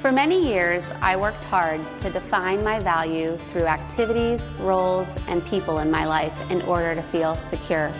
[0.00, 5.80] For many years, I worked hard to define my value through activities, roles, and people
[5.80, 7.92] in my life in order to feel secure.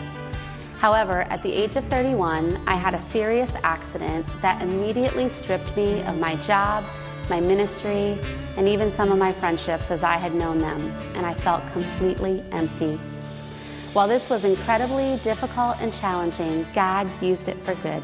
[0.78, 6.00] However, at the age of 31, I had a serious accident that immediately stripped me
[6.04, 6.86] of my job,
[7.28, 8.18] my ministry,
[8.56, 10.80] and even some of my friendships as I had known them,
[11.14, 12.96] and I felt completely empty.
[13.92, 18.02] While this was incredibly difficult and challenging, God used it for good.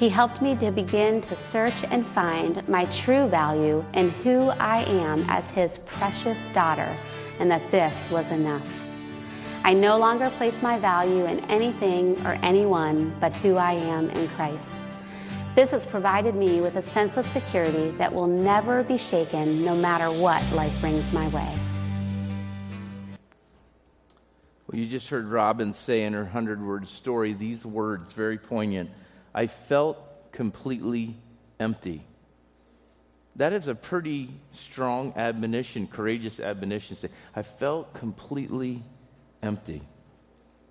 [0.00, 4.80] He helped me to begin to search and find my true value and who I
[4.84, 6.96] am as His precious daughter,
[7.38, 8.66] and that this was enough.
[9.62, 14.26] I no longer place my value in anything or anyone but who I am in
[14.28, 14.70] Christ.
[15.54, 19.76] This has provided me with a sense of security that will never be shaken no
[19.76, 21.58] matter what life brings my way.
[24.66, 28.88] Well, you just heard Robin say in her 100 word story these words, very poignant.
[29.34, 31.16] I felt completely
[31.58, 32.04] empty.
[33.36, 36.96] That is a pretty strong admonition, courageous admonition.
[36.96, 38.82] Say, I felt completely
[39.42, 39.82] empty.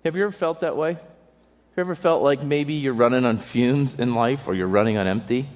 [0.04, 0.92] Have you ever felt that way?
[0.92, 4.98] Have you ever felt like maybe you're running on fumes in life or you're running
[4.98, 5.48] on empty?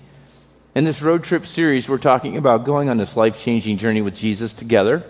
[0.74, 4.14] In this road trip series, we're talking about going on this life changing journey with
[4.14, 5.04] Jesus together.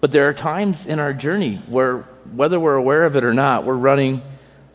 [0.00, 1.98] But there are times in our journey where,
[2.32, 4.22] whether we're aware of it or not, we're running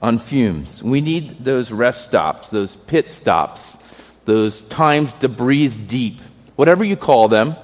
[0.01, 0.81] on fumes.
[0.81, 3.77] We need those rest stops, those pit stops,
[4.25, 6.19] those times to breathe deep,
[6.55, 7.55] whatever you call them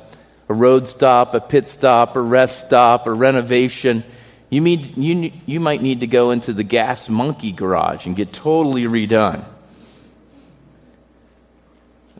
[0.47, 4.03] a road stop, a pit stop, a rest stop, a renovation.
[4.49, 8.31] You, need, you, you might need to go into the gas monkey garage and get
[8.31, 9.43] totally redone.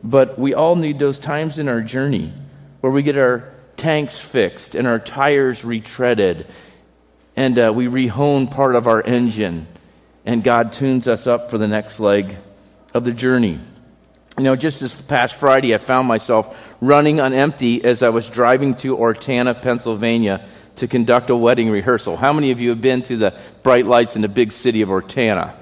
[0.02, 2.32] But we all need those times in our journey
[2.80, 6.46] where we get our tanks fixed and our tires retreaded
[7.36, 9.66] and uh, we rehone part of our engine
[10.26, 12.36] and God tunes us up for the next leg
[12.92, 13.60] of the journey.
[14.36, 18.28] You know, just this past Friday, I found myself running on empty as I was
[18.28, 22.18] driving to Orrtanna, Pennsylvania to conduct a wedding rehearsal.
[22.18, 24.90] How many of you have been to the bright lights in the big city of
[24.90, 25.54] Orrtanna?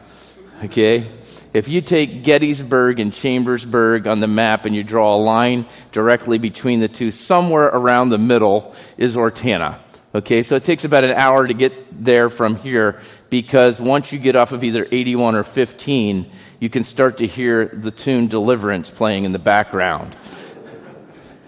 [0.65, 1.09] Okay?
[1.53, 6.39] If you take Gettysburg and Chambersburg on the map and you draw a line directly
[6.39, 9.79] between the two, somewhere around the middle is Orrtanna.
[10.17, 13.01] Okay, so it takes about an hour to get there from here
[13.35, 16.31] because once you get off of either 81 or 15,
[16.61, 20.15] you can start to hear the tune Deliverance playing in the background.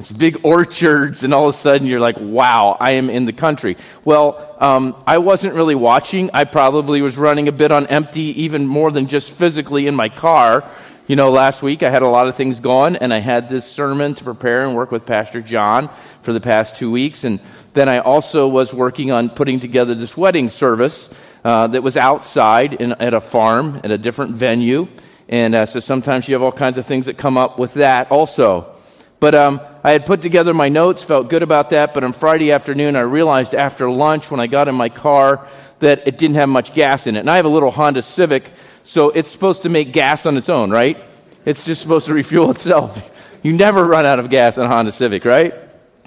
[0.00, 3.32] It's big orchards, and all of a sudden you're like, wow, I am in the
[3.32, 3.76] country.
[4.04, 6.28] Well, um, I wasn't really watching.
[6.34, 10.08] I probably was running a bit on empty, even more than just physically in my
[10.08, 10.68] car.
[11.06, 13.64] You know, last week I had a lot of things going, and I had this
[13.64, 15.88] sermon to prepare and work with Pastor John
[16.22, 17.22] for the past two weeks.
[17.22, 17.38] And
[17.74, 21.08] then I also was working on putting together this wedding service
[21.46, 24.88] uh, that was outside in, at a farm, at a different venue.
[25.28, 28.10] And uh, so sometimes you have all kinds of things that come up with that
[28.10, 28.74] also.
[29.20, 31.94] But um, I had put together my notes, felt good about that.
[31.94, 35.46] But on Friday afternoon, I realized after lunch when I got in my car
[35.78, 37.20] that it didn't have much gas in it.
[37.20, 38.50] And I have a little Honda Civic,
[38.82, 40.98] so it's supposed to make gas on its own, right?
[41.44, 43.00] It's just supposed to refuel itself.
[43.44, 45.54] You never run out of gas on a Honda Civic, right?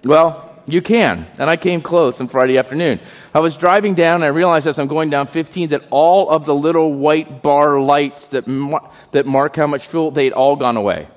[0.03, 1.28] Well, you can.
[1.38, 3.00] And I came close on Friday afternoon.
[3.34, 6.46] I was driving down, and I realized as I'm going down 15 that all of
[6.46, 10.78] the little white bar lights that, mar- that mark how much fuel, they'd all gone
[10.78, 11.08] away.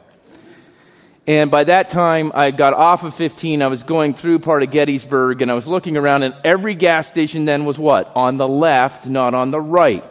[1.26, 3.62] And by that time, I got off of 15.
[3.62, 7.06] I was going through part of Gettysburg and I was looking around, and every gas
[7.06, 8.10] station then was what?
[8.16, 10.04] On the left, not on the right.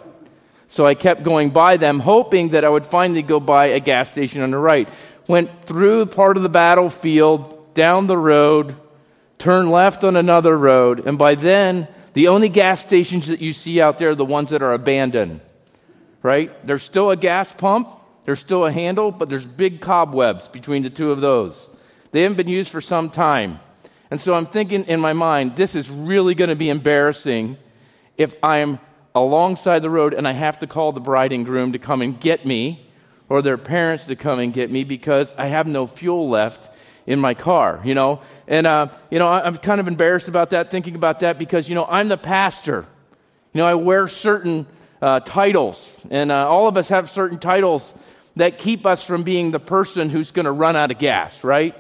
[0.70, 4.10] So I kept going by them, hoping that I would finally go by a gas
[4.10, 4.88] station on the right.
[5.28, 8.78] Went through part of the battlefield, down the road,
[9.42, 13.82] turned left on another road, and by then, the only gas stations that you see
[13.82, 15.42] out there are the ones that are abandoned.
[16.22, 16.52] Right?
[16.66, 17.90] There's still a gas pump,
[18.26, 21.72] there's still a handle, but there's big cobwebs between the two of those.
[22.12, 23.60] They haven't been used for some time.
[24.12, 27.58] And so I'm thinking in my mind, this is really going to be embarrassing
[28.18, 28.80] if I'm
[29.16, 32.20] alongside the road and I have to call the bride and groom to come and
[32.20, 32.86] get me
[33.28, 36.70] or their parents to come and get me because I have no fuel left
[37.06, 38.22] in my car, you know?
[38.48, 41.76] And, uh, you know, I'm kind of embarrassed about that, thinking about that because, you
[41.76, 42.86] know, I'm the pastor.
[43.54, 44.66] You know, I wear certain
[45.02, 47.94] uh, titles, and uh, all of us have certain titles
[48.36, 51.76] that keep us from being the person who's going to run out of gas, right?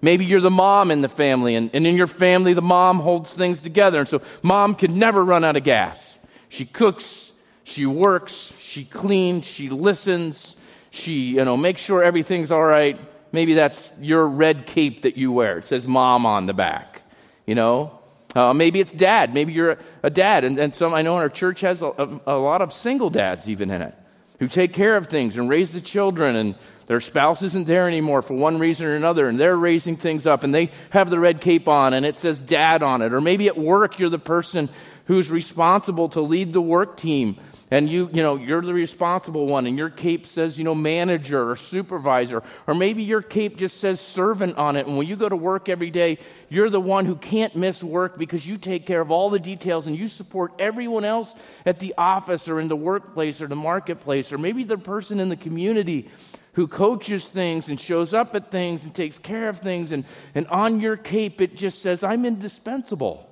[0.00, 3.32] Maybe you're the mom in the family, and, and in your family, the mom holds
[3.34, 4.00] things together.
[4.00, 6.18] And so, mom can never run out of gas.
[6.48, 7.32] She cooks,
[7.64, 10.56] she works, she cleans, she listens,
[10.90, 12.98] she, you know, makes sure everything's all right.
[13.32, 15.58] Maybe that's your red cape that you wear.
[15.58, 17.02] It says mom on the back,
[17.46, 17.98] you know?
[18.34, 19.34] Uh, maybe it's dad.
[19.34, 20.44] Maybe you're a, a dad.
[20.44, 23.10] And, and some, I know in our church has a, a, a lot of single
[23.10, 23.94] dads even in it.
[24.38, 26.54] who take care of things and raise the children and
[26.86, 30.42] their spouse isn't there anymore for one reason or another and they're raising things up
[30.42, 33.46] and they have the red cape on and it says dad on it or maybe
[33.46, 34.68] at work you're the person
[35.06, 37.38] who's responsible to lead the work team
[37.70, 41.50] and you you know you're the responsible one and your cape says you know manager
[41.50, 44.86] or supervisor or maybe your cape just says servant on it.
[44.86, 46.18] And when you go to work every day
[46.48, 49.86] you're the one who can't miss work because you take care of all the details
[49.86, 51.34] and you support everyone else
[51.66, 55.28] at the office or in the workplace or the marketplace or maybe the person in
[55.28, 56.08] the community
[56.54, 59.92] who coaches things and shows up at things and takes care of things.
[59.92, 60.04] And,
[60.34, 63.24] and on your cape it just says i'm indispensable.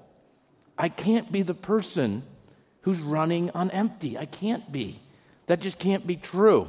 [0.79, 2.23] I can't be the person
[2.87, 4.17] who's running on empty.
[4.17, 5.01] I can't be.
[5.47, 6.69] That just can't be true.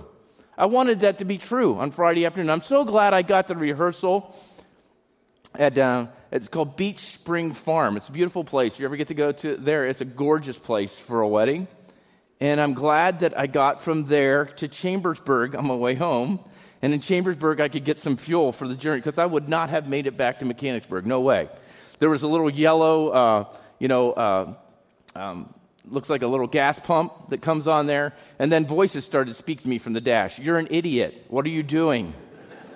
[0.58, 2.50] I wanted that to be true on Friday afternoon.
[2.50, 4.36] I'm so glad I got the rehearsal
[5.54, 7.98] at, uh, it's called Beech Spring Farm.
[7.98, 8.74] It's a beautiful place.
[8.74, 11.68] If you ever get to go to there, it's a gorgeous place for a wedding.
[12.40, 16.40] And I'm glad that I got from there to Chambersburg on my way home.
[16.82, 19.70] And in Chambersburg, I could get some fuel for the journey because I would not
[19.70, 21.06] have made it back to Mechanicsburg.
[21.06, 21.48] No way.
[22.00, 23.44] There was a little yellow, uh,
[23.78, 24.54] you know, uh,
[25.16, 25.54] um,
[25.90, 28.14] looks like a little gas pump that comes on there.
[28.40, 30.40] And then voices started speaking to me from the dash.
[30.40, 31.26] You're an idiot.
[31.30, 32.14] What are you doing?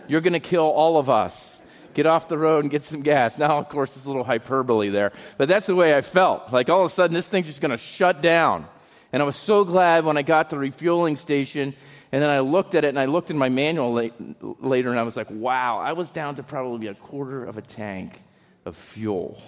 [0.08, 1.60] You're going to kill all of us.
[1.94, 3.38] Get off the road and get some gas.
[3.38, 5.12] Now, of course, it's a little hyperbole there.
[5.38, 6.52] But that's the way I felt.
[6.52, 8.68] Like all of a sudden, this thing's just going to shut down.
[9.12, 11.74] And I was so glad when I got to the refueling station.
[12.14, 14.14] And then I looked at it and I looked in my manual late,
[14.62, 17.62] later and I was like, wow, I was down to probably a quarter of a
[17.62, 18.22] tank
[18.66, 19.42] of fuel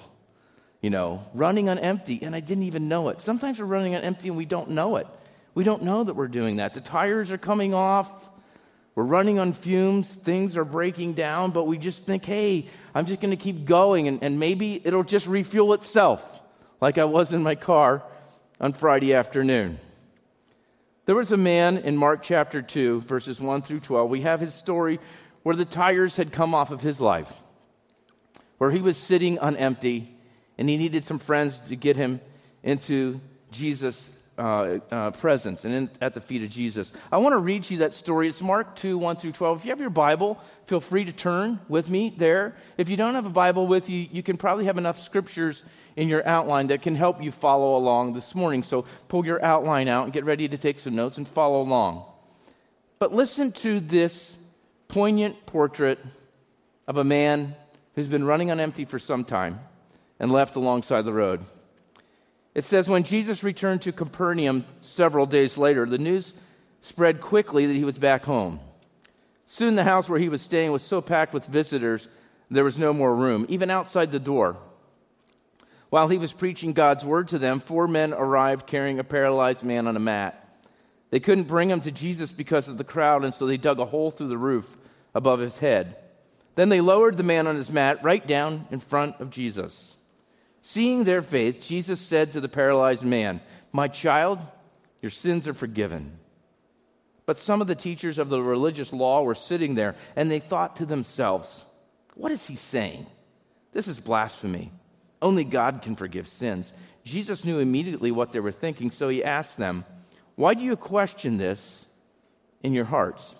[0.83, 3.21] you know, running on empty, and I didn't even know it.
[3.21, 5.07] Sometimes we're running on empty and we don't know it.
[5.55, 6.73] We don't know that we're doing that.
[6.73, 8.11] The tires are coming off,
[8.93, 13.21] we're running on fumes, things are breaking down, but we just think, hey, I'm just
[13.21, 16.41] going to keep going, and, and maybe it'll just refuel itself,
[16.81, 18.03] like I was in my car
[18.59, 19.79] on Friday afternoon.
[21.05, 24.09] There was a man in Mark chapter 2, verses 1 through 12.
[24.09, 24.99] We have his story
[25.43, 27.33] where the tires had come off of his life,
[28.57, 30.12] where he was sitting on empty
[30.57, 32.19] and he needed some friends to get him
[32.63, 33.19] into
[33.51, 36.91] Jesus' uh, uh, presence and in, at the feet of Jesus.
[37.11, 38.27] I want to read you that story.
[38.27, 39.59] It's Mark 2 1 through 12.
[39.59, 42.55] If you have your Bible, feel free to turn with me there.
[42.77, 45.63] If you don't have a Bible with you, you can probably have enough scriptures
[45.95, 48.63] in your outline that can help you follow along this morning.
[48.63, 52.05] So pull your outline out and get ready to take some notes and follow along.
[52.97, 54.35] But listen to this
[54.87, 55.99] poignant portrait
[56.87, 57.55] of a man
[57.93, 59.59] who's been running on empty for some time
[60.23, 61.43] and left alongside the road.
[62.55, 66.31] It says, When Jesus returned to Capernaum several days later, the news
[66.81, 68.61] spread quickly that he was back home.
[69.45, 72.07] Soon the house where he was staying was so packed with visitors,
[72.49, 74.55] there was no more room, even outside the door.
[75.89, 79.87] While he was preaching God's word to them, four men arrived carrying a paralyzed man
[79.87, 80.57] on a mat.
[81.09, 83.85] They couldn't bring him to Jesus because of the crowd, and so they dug a
[83.85, 84.77] hole through the roof
[85.13, 85.97] above his head.
[86.55, 89.97] Then they lowered the man on his mat right down in front of Jesus.
[90.65, 93.41] Seeing their faith, Jesus said to the paralyzed man,
[93.73, 94.39] My child,
[95.01, 96.17] your sins are forgiven.
[97.25, 100.77] But some of the teachers of the religious law were sitting there, and they thought
[100.77, 101.63] to themselves,
[102.15, 103.05] What is he saying?
[103.73, 104.71] This is blasphemy.
[105.21, 106.71] Only God can forgive sins.
[107.03, 109.83] Jesus knew immediately what they were thinking, so he asked them,
[110.35, 111.85] Why do you question this
[112.61, 113.35] in your hearts?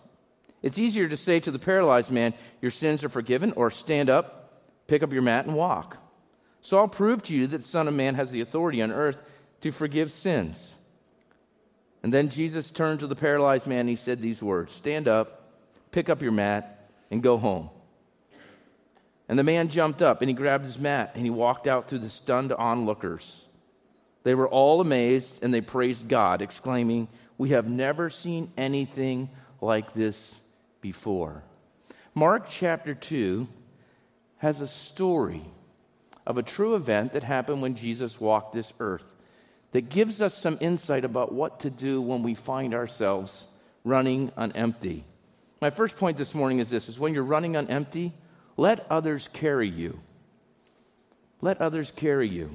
[0.62, 4.62] It's easier to say to the paralyzed man, Your sins are forgiven, or stand up,
[4.88, 6.03] pick up your mat, and walk.
[6.64, 9.18] So I'll prove to you that the Son of Man has the authority on earth
[9.62, 10.74] to forgive sins.
[12.02, 15.52] And then Jesus turned to the paralyzed man and he said these words Stand up,
[15.92, 17.70] pick up your mat, and go home.
[19.28, 22.00] And the man jumped up and he grabbed his mat and he walked out through
[22.00, 23.44] the stunned onlookers.
[24.24, 29.30] They were all amazed and they praised God, exclaiming, We have never seen anything
[29.60, 30.34] like this
[30.80, 31.44] before.
[32.16, 33.50] Mark chapter 2
[34.38, 35.44] has a story
[36.26, 39.04] of a true event that happened when Jesus walked this earth
[39.72, 43.44] that gives us some insight about what to do when we find ourselves
[43.84, 45.04] running on empty.
[45.60, 48.14] My first point this morning is this is when you're running on empty,
[48.56, 50.00] let others carry you.
[51.42, 52.52] Let others carry you.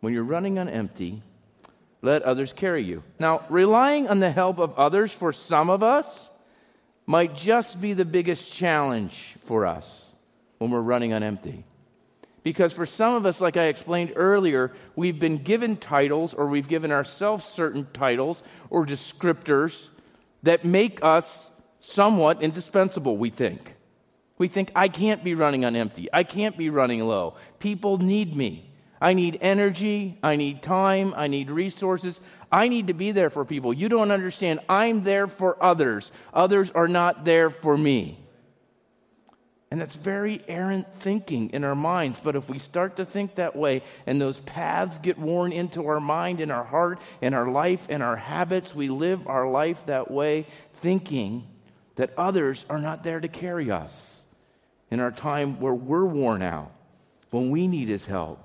[0.00, 1.22] When you're running on empty,
[2.02, 3.02] let others carry you.
[3.18, 6.30] Now, relying on the help of others for some of us
[7.06, 10.09] might just be the biggest challenge for us
[10.60, 11.64] when we're running on empty.
[12.42, 16.68] Because for some of us, like I explained earlier, we've been given titles or we've
[16.68, 19.88] given ourselves certain titles or descriptors
[20.42, 21.50] that make us
[21.80, 23.74] somewhat indispensable, we think.
[24.36, 26.08] We think, I can't be running on empty.
[26.12, 27.36] I can't be running low.
[27.58, 28.70] People need me.
[29.00, 30.18] I need energy.
[30.22, 31.14] I need time.
[31.16, 32.20] I need resources.
[32.52, 33.72] I need to be there for people.
[33.72, 34.60] You don't understand.
[34.68, 36.12] I'm there for others.
[36.34, 38.18] Others are not there for me.
[39.70, 42.18] And that's very errant thinking in our minds.
[42.22, 46.00] But if we start to think that way and those paths get worn into our
[46.00, 50.10] mind and our heart and our life and our habits, we live our life that
[50.10, 51.46] way, thinking
[51.94, 54.22] that others are not there to carry us
[54.90, 56.72] in our time where we're worn out,
[57.30, 58.44] when we need His help.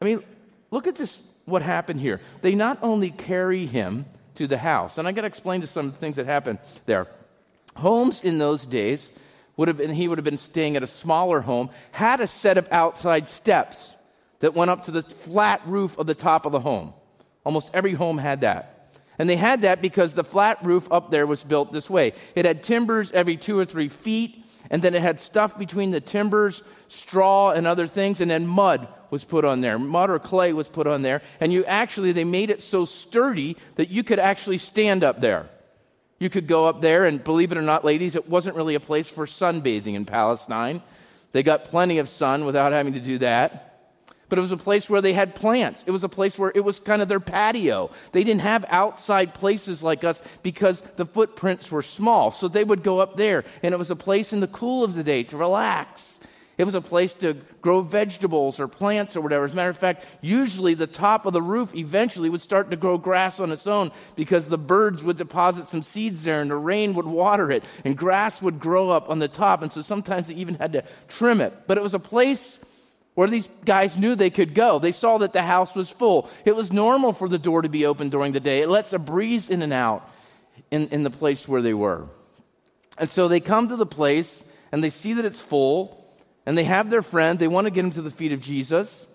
[0.00, 0.22] I mean,
[0.70, 2.20] look at this, what happened here.
[2.42, 5.86] They not only carry him to the house, and I got to explain to some
[5.86, 7.08] of the things that happened there.
[7.74, 9.10] Homes in those days
[9.58, 12.56] would have been, he would have been staying at a smaller home, had a set
[12.56, 13.94] of outside steps
[14.38, 16.94] that went up to the flat roof of the top of the home.
[17.44, 18.94] Almost every home had that.
[19.18, 22.12] And they had that because the flat roof up there was built this way.
[22.36, 26.00] It had timbers every two or three feet, and then it had stuff between the
[26.00, 29.76] timbers, straw and other things, and then mud was put on there.
[29.76, 31.20] Mud or clay was put on there.
[31.40, 35.48] And you actually, they made it so sturdy that you could actually stand up there.
[36.18, 38.80] You could go up there, and believe it or not, ladies, it wasn't really a
[38.80, 40.82] place for sunbathing in Palestine.
[41.32, 43.64] They got plenty of sun without having to do that.
[44.28, 45.84] But it was a place where they had plants.
[45.86, 47.90] It was a place where it was kind of their patio.
[48.12, 52.30] They didn't have outside places like us because the footprints were small.
[52.30, 54.94] So they would go up there, and it was a place in the cool of
[54.94, 56.17] the day to relax.
[56.58, 59.44] It was a place to grow vegetables or plants or whatever.
[59.44, 62.76] As a matter of fact, usually the top of the roof eventually would start to
[62.76, 66.56] grow grass on its own because the birds would deposit some seeds there and the
[66.56, 69.62] rain would water it and grass would grow up on the top.
[69.62, 71.54] And so sometimes they even had to trim it.
[71.68, 72.58] But it was a place
[73.14, 74.80] where these guys knew they could go.
[74.80, 76.28] They saw that the house was full.
[76.44, 78.62] It was normal for the door to be open during the day.
[78.62, 80.10] It lets a breeze in and out
[80.72, 82.08] in, in the place where they were.
[82.98, 85.97] And so they come to the place and they see that it's full
[86.48, 87.38] and they have their friend.
[87.38, 89.06] They want to get him to the feet of Jesus.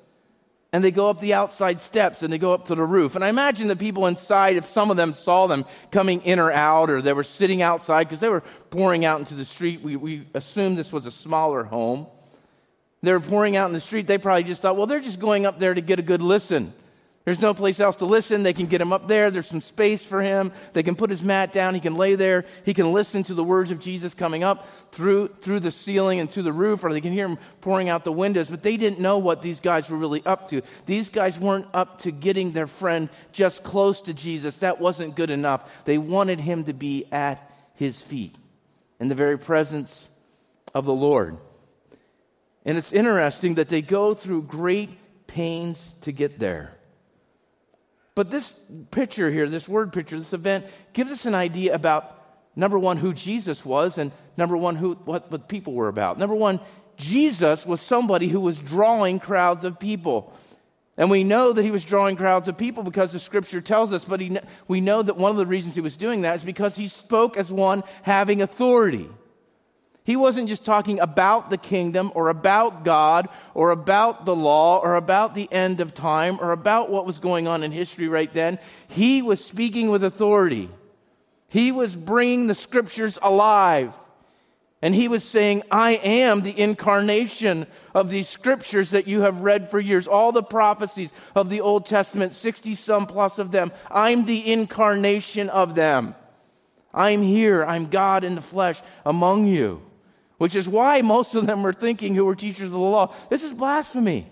[0.71, 3.15] And they go up the outside steps and they go up to the roof.
[3.15, 6.51] And I imagine the people inside, if some of them saw them coming in or
[6.51, 9.95] out, or they were sitting outside because they were pouring out into the street, we,
[9.95, 12.05] we assumed this was a smaller home.
[13.01, 14.05] They were pouring out in the street.
[14.05, 16.71] They probably just thought, well, they're just going up there to get a good listen.
[17.25, 18.43] There's no place else to listen.
[18.43, 19.31] They can get him up there.
[19.31, 20.51] There's some space for him.
[20.73, 21.73] They can put his mat down.
[21.73, 22.43] He can lay there.
[22.65, 26.29] He can listen to the words of Jesus coming up through, through the ceiling and
[26.29, 28.49] through the roof, or they can hear him pouring out the windows.
[28.49, 30.61] But they didn't know what these guys were really up to.
[30.85, 34.57] These guys weren't up to getting their friend just close to Jesus.
[34.57, 35.85] That wasn't good enough.
[35.85, 38.35] They wanted him to be at his feet
[38.99, 40.09] in the very presence
[40.73, 41.37] of the Lord.
[42.65, 44.89] And it's interesting that they go through great
[45.27, 46.77] pains to get there.
[48.15, 48.53] But this
[48.91, 52.19] picture here, this word picture, this event, gives us an idea about
[52.55, 56.19] number one, who Jesus was, and number one, who, what the people were about.
[56.19, 56.59] Number one,
[56.97, 60.33] Jesus was somebody who was drawing crowds of people.
[60.95, 64.05] And we know that he was drawing crowds of people because the scripture tells us,
[64.05, 66.75] but he, we know that one of the reasons he was doing that is because
[66.75, 69.09] he spoke as one having authority.
[70.05, 74.95] He wasn't just talking about the kingdom or about God or about the law or
[74.95, 78.59] about the end of time or about what was going on in history right then.
[78.89, 80.69] He was speaking with authority.
[81.47, 83.93] He was bringing the scriptures alive.
[84.81, 89.69] And he was saying, I am the incarnation of these scriptures that you have read
[89.69, 90.09] for years.
[90.09, 93.71] All the prophecies of the Old Testament, 60 some plus of them.
[93.89, 96.15] I'm the incarnation of them.
[96.93, 97.63] I'm here.
[97.63, 99.81] I'm God in the flesh among you
[100.43, 103.43] which is why most of them were thinking who were teachers of the law, this
[103.43, 104.27] is blasphemy.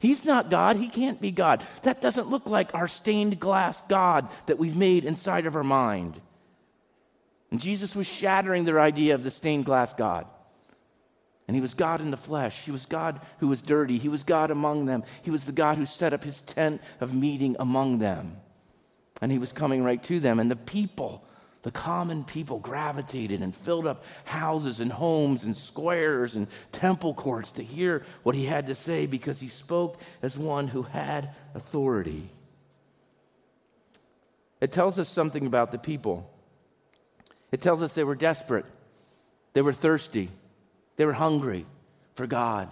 [0.00, 0.76] He's not God.
[0.76, 1.62] He can't be God.
[1.84, 6.20] That doesn't look like our stained glass God that we've made inside of our mind.
[7.52, 10.26] And Jesus was shattering their idea of the stained glass God.
[11.46, 12.64] And he was God in the flesh.
[12.64, 13.98] He was God who was dirty.
[13.98, 15.04] He was God among them.
[15.22, 18.36] He was the God who set up his tent of meeting among them.
[19.20, 20.40] And he was coming right to them.
[20.40, 21.24] And the people
[21.62, 27.52] the common people gravitated and filled up houses and homes and squares and temple courts
[27.52, 32.28] to hear what he had to say because he spoke as one who had authority.
[34.60, 36.28] It tells us something about the people.
[37.52, 38.66] It tells us they were desperate,
[39.52, 40.30] they were thirsty,
[40.96, 41.66] they were hungry
[42.16, 42.68] for God.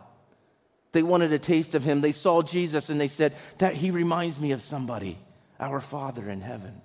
[0.93, 2.01] They wanted a taste of him.
[2.01, 5.19] They saw Jesus and they said, That he reminds me of somebody,
[5.61, 6.83] our Father in heaven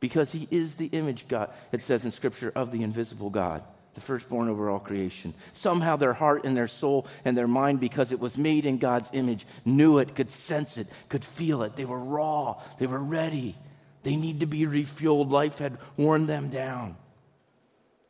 [0.00, 3.62] because he is the image God, it says in Scripture, of the invisible God,
[3.94, 5.34] the firstborn over all creation.
[5.52, 9.10] Somehow their heart and their soul and their mind, because it was made in God's
[9.12, 11.76] image, knew it, could sense it, could feel it.
[11.76, 13.56] They were raw, they were ready.
[14.02, 15.30] They need to be refueled.
[15.30, 16.96] Life had worn them down.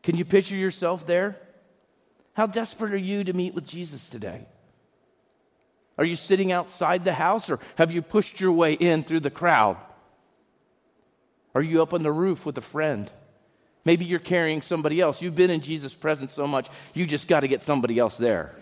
[0.03, 1.37] Can you picture yourself there?
[2.35, 4.47] How desperate are you to meet with Jesus today?
[5.99, 9.31] Are you sitting outside the house or have you pushed your way in through the
[9.31, 9.77] crowd?
[11.55, 13.11] Are you up on the roof with a friend?
[13.85, 15.23] Maybe you're carrying somebody else.
[15.23, 18.55] You've been in Jesus' presence so much, you just got to get somebody else there.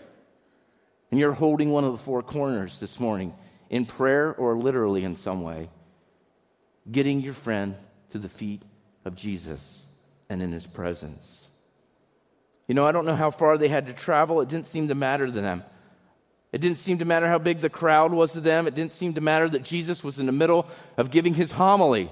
[1.11, 3.33] And you're holding one of the four corners this morning
[3.69, 5.69] in prayer or literally in some way,
[6.91, 7.75] getting your friend
[8.11, 8.61] to the feet
[9.05, 9.85] of Jesus
[10.29, 11.47] and in his presence.
[12.67, 14.41] You know, I don't know how far they had to travel.
[14.41, 15.63] It didn't seem to matter to them.
[16.51, 18.67] It didn't seem to matter how big the crowd was to them.
[18.67, 20.67] It didn't seem to matter that Jesus was in the middle
[20.97, 22.09] of giving his homily.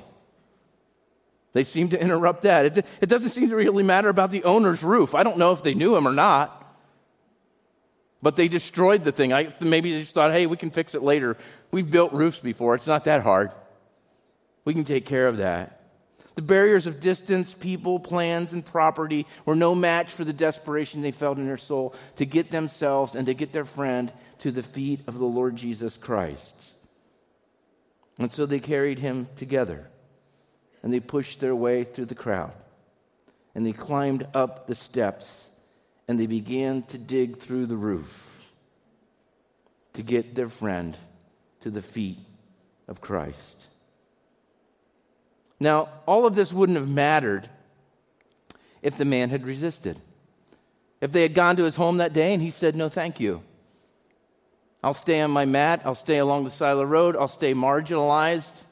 [1.58, 2.78] They seem to interrupt that.
[2.78, 5.16] It, it doesn't seem to really matter about the owner's roof.
[5.16, 6.54] I don't know if they knew him or not.
[8.22, 9.34] But they destroyed the thing.
[9.34, 11.36] I, maybe they just thought, hey, we can fix it later.
[11.72, 12.76] We've built roofs before.
[12.76, 13.50] It's not that hard.
[14.66, 15.82] We can take care of that.
[16.36, 21.10] The barriers of distance, people, plans, and property were no match for the desperation they
[21.10, 25.00] felt in their soul to get themselves and to get their friend to the feet
[25.08, 26.56] of the Lord Jesus Christ.
[28.20, 29.90] And so they carried him together
[30.84, 32.54] and they pushed their way through the crowd.
[33.56, 35.50] And they climbed up the steps
[36.08, 38.40] and they began to dig through the roof
[39.94, 40.96] to get their friend
[41.62, 42.20] to the feet
[42.88, 43.66] of Christ.
[45.60, 47.50] Now, all of this wouldn't have mattered
[48.82, 50.00] if the man had resisted.
[51.02, 53.42] If they had gone to his home that day and he said, No, thank you.
[54.84, 55.82] I'll stay on my mat.
[55.84, 57.16] I'll stay along the side of the road.
[57.16, 58.64] I'll stay marginalized.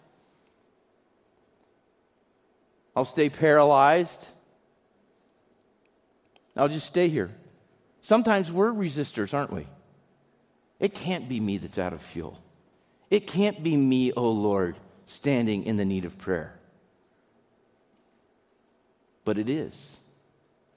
[2.95, 4.25] I'll stay paralyzed.
[6.55, 7.31] I'll just stay here.
[8.01, 9.67] Sometimes we're resistors, aren't we?
[10.79, 12.39] It can't be me that's out of fuel.
[13.09, 14.75] It can't be me, O oh Lord,
[15.05, 16.57] standing in the need of prayer.
[19.23, 19.97] But it is.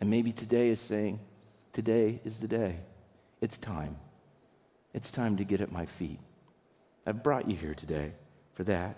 [0.01, 1.21] And maybe today is saying,
[1.73, 2.81] Today is the day.
[3.41, 3.97] It's time.
[4.95, 6.19] It's time to get at my feet.
[7.07, 8.13] I've brought you here today
[8.55, 8.97] for that.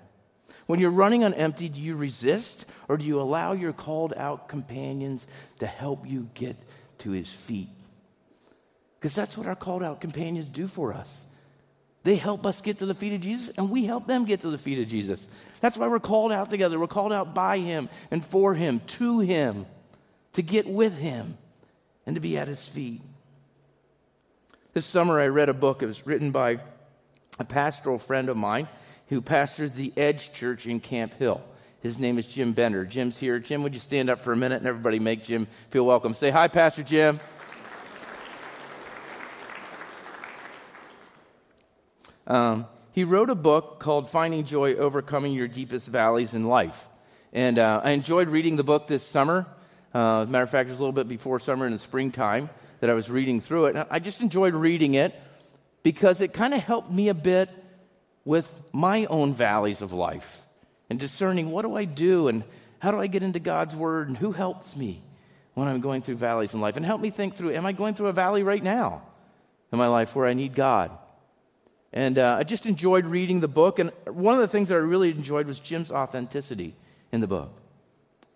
[0.71, 4.49] When you're running on empty, do you resist or do you allow your called out
[4.49, 5.27] companions
[5.59, 6.57] to help you get
[6.99, 7.71] to his feet?
[8.95, 11.27] Because that's what our called out companions do for us.
[12.05, 14.51] They help us get to the feet of Jesus, and we help them get to
[14.51, 15.27] the feet of Jesus.
[15.61, 16.79] That's why we're called out together.
[16.79, 19.67] We're called out by Him and for Him, to Him,
[20.35, 21.37] to get with Him,
[22.07, 23.03] and to be at His feet.
[24.73, 25.83] This summer, I read a book.
[25.83, 26.61] It was written by
[27.41, 28.69] a pastoral friend of mine
[29.11, 31.43] who pastors the Edge Church in Camp Hill.
[31.83, 32.85] His name is Jim Bender.
[32.85, 33.41] Jim's here.
[33.41, 36.15] Jim, would you stand up for a minute and everybody make Jim feel welcome?
[36.15, 37.19] Say hi, Pastor Jim.
[42.27, 46.87] Um, he wrote a book called Finding Joy Overcoming Your Deepest Valleys in Life.
[47.33, 49.47] And uh, I enjoyed reading the book this summer.
[49.93, 52.89] Uh, matter of fact, it was a little bit before summer in the springtime that
[52.89, 53.77] I was reading through it.
[53.77, 55.21] And I just enjoyed reading it
[55.83, 57.51] because it kind of helped me a bit
[58.25, 60.43] with my own valleys of life
[60.89, 62.45] and discerning what do I do and
[62.79, 65.03] how do I get into God's Word and who helps me
[65.55, 66.77] when I'm going through valleys in life.
[66.77, 69.03] And help me think through am I going through a valley right now
[69.73, 70.91] in my life where I need God?
[71.93, 73.79] And uh, I just enjoyed reading the book.
[73.79, 76.77] And one of the things that I really enjoyed was Jim's authenticity
[77.13, 77.53] in the book.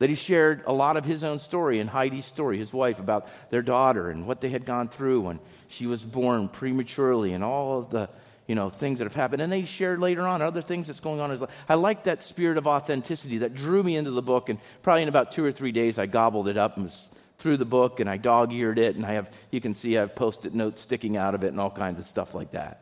[0.01, 3.29] That he shared a lot of his own story and Heidi's story, his wife, about
[3.51, 7.79] their daughter and what they had gone through when she was born prematurely and all
[7.79, 8.11] of the
[8.47, 9.43] you know, things that have happened.
[9.43, 11.65] And they shared later on other things that's going on in his life.
[11.69, 14.49] I like that spirit of authenticity that drew me into the book.
[14.49, 17.57] And probably in about two or three days, I gobbled it up and was through
[17.57, 18.97] the book and I dog eared it.
[18.97, 21.49] And I have, you can see I have post it notes sticking out of it
[21.49, 22.81] and all kinds of stuff like that.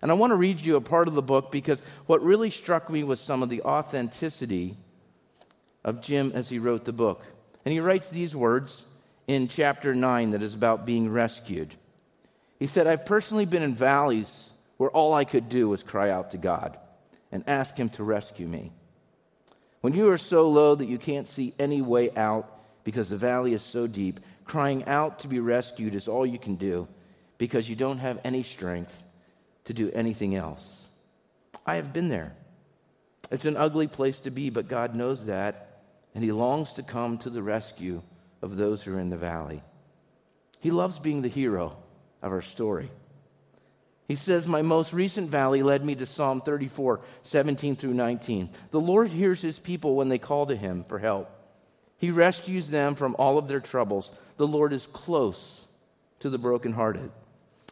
[0.00, 2.88] And I want to read you a part of the book because what really struck
[2.88, 4.76] me was some of the authenticity
[5.84, 7.24] of Jim as he wrote the book.
[7.64, 8.84] And he writes these words
[9.26, 11.74] in chapter 9 that is about being rescued.
[12.58, 16.30] He said, I've personally been in valleys where all I could do was cry out
[16.30, 16.78] to God
[17.30, 18.72] and ask Him to rescue me.
[19.80, 23.54] When you are so low that you can't see any way out because the valley
[23.54, 26.88] is so deep, crying out to be rescued is all you can do
[27.36, 29.04] because you don't have any strength
[29.66, 30.86] to do anything else.
[31.64, 32.34] I have been there.
[33.30, 35.82] It's an ugly place to be, but God knows that,
[36.14, 38.02] and He longs to come to the rescue
[38.42, 39.62] of those who are in the valley.
[40.60, 41.76] He loves being the hero
[42.22, 42.90] of our story.
[44.06, 48.48] He says, My most recent valley led me to Psalm 34, 17 through 19.
[48.70, 51.30] The Lord hears his people when they call to him for help.
[51.98, 54.10] He rescues them from all of their troubles.
[54.38, 55.66] The Lord is close
[56.20, 57.10] to the brokenhearted.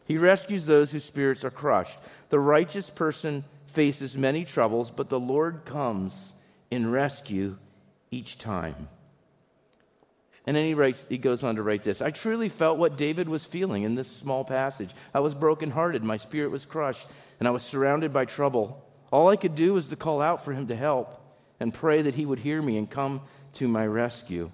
[0.06, 1.98] He rescues those whose spirits are crushed.
[2.28, 6.34] The righteous person faces many troubles, but the Lord comes
[6.70, 7.56] in rescue
[8.10, 8.88] each time.
[10.46, 12.00] And then he writes, he goes on to write this.
[12.00, 14.94] I truly felt what David was feeling in this small passage.
[15.12, 17.06] I was brokenhearted, my spirit was crushed,
[17.40, 18.84] and I was surrounded by trouble.
[19.10, 21.20] All I could do was to call out for him to help
[21.58, 23.22] and pray that he would hear me and come
[23.54, 24.50] to my rescue.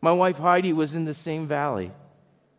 [0.00, 1.90] My wife Heidi was in the same valley,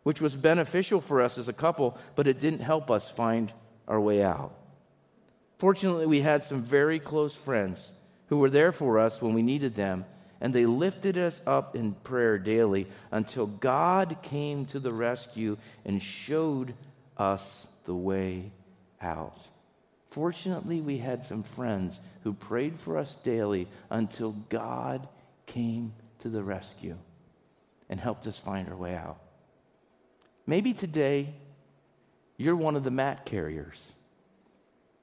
[0.02, 3.52] which was beneficial for us as a couple, but it didn't help us find
[3.86, 4.54] our way out.
[5.58, 7.90] Fortunately, we had some very close friends
[8.26, 10.04] who were there for us when we needed them,
[10.40, 16.02] and they lifted us up in prayer daily until God came to the rescue and
[16.02, 16.74] showed
[17.16, 18.52] us the way
[19.00, 19.38] out.
[20.10, 25.08] Fortunately, we had some friends who prayed for us daily until God
[25.46, 26.96] came to the rescue
[27.88, 29.18] and helped us find our way out.
[30.46, 31.34] Maybe today
[32.36, 33.92] you're one of the mat carriers.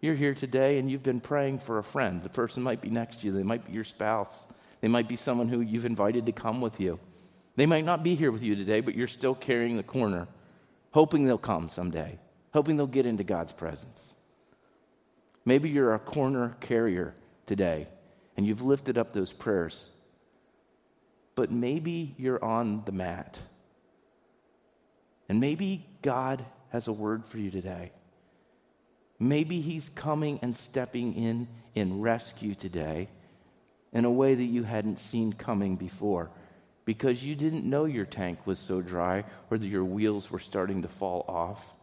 [0.01, 2.23] You're here today and you've been praying for a friend.
[2.23, 4.37] The person might be next to you, they might be your spouse,
[4.85, 6.99] they might be someone who you've invited to come with you.
[7.55, 10.27] They might not be here with you today, but you're still carrying the corner,
[10.91, 12.19] hoping they'll come someday,
[12.53, 14.13] hoping they'll get into God's presence.
[15.43, 17.15] Maybe you're a corner carrier
[17.47, 17.87] today
[18.37, 19.85] and you've lifted up those prayers.
[21.33, 23.39] But maybe you're on the mat.
[25.27, 27.91] And maybe God has a word for you today.
[29.17, 33.09] Maybe He's coming and stepping in in rescue today
[33.95, 36.29] in a way that you hadn't seen coming before
[36.83, 40.81] because you didn't know your tank was so dry or that your wheels were starting
[40.81, 41.73] to fall off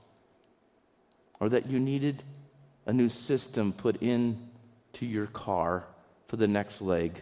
[1.40, 2.22] or that you needed
[2.84, 4.38] a new system put in
[4.92, 5.84] to your car
[6.28, 7.20] for the next leg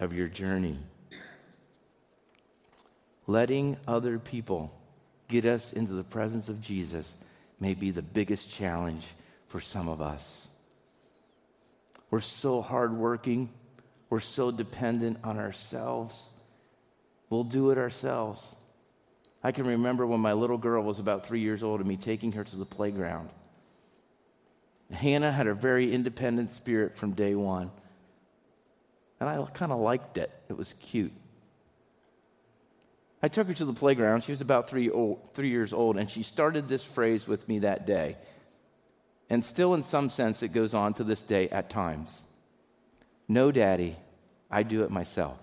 [0.00, 0.78] of your journey.
[3.26, 4.74] Letting other people
[5.28, 7.14] get us into the presence of Jesus
[7.60, 9.04] may be the biggest challenge
[9.48, 10.48] for some of us.
[12.10, 13.50] We're so hardworking,
[14.10, 16.28] we're so dependent on ourselves.
[17.30, 18.42] We'll do it ourselves.
[19.42, 22.32] I can remember when my little girl was about three years old and me taking
[22.32, 23.30] her to the playground.
[24.90, 27.70] Hannah had a very independent spirit from day one.
[29.20, 30.30] And I kind of liked it.
[30.48, 31.12] It was cute.
[33.22, 34.24] I took her to the playground.
[34.24, 37.60] She was about three, old, three years old, and she started this phrase with me
[37.60, 38.16] that day.
[39.28, 42.22] And still, in some sense, it goes on to this day at times.
[43.28, 43.96] No, Daddy,
[44.50, 45.38] I do it myself.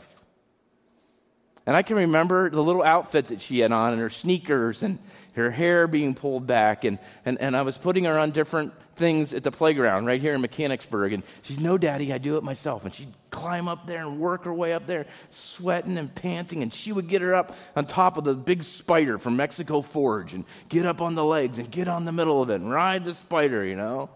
[1.67, 5.00] And I can remember the little outfit that she had on and her sneakers and
[5.34, 6.84] her hair being pulled back.
[6.84, 10.34] And, and, and I was putting her on different things at the playground right here
[10.34, 11.13] in Mechanicsburg.
[11.13, 12.86] And she's, No, Daddy, I do it myself.
[12.86, 16.62] And she'd climb up there and work her way up there, sweating and panting.
[16.62, 20.36] And she would get her up on top of the big spider from Mexico Forge
[20.36, 23.06] and get up on the legs and get on the middle of it and ride
[23.06, 24.12] the spider, you know.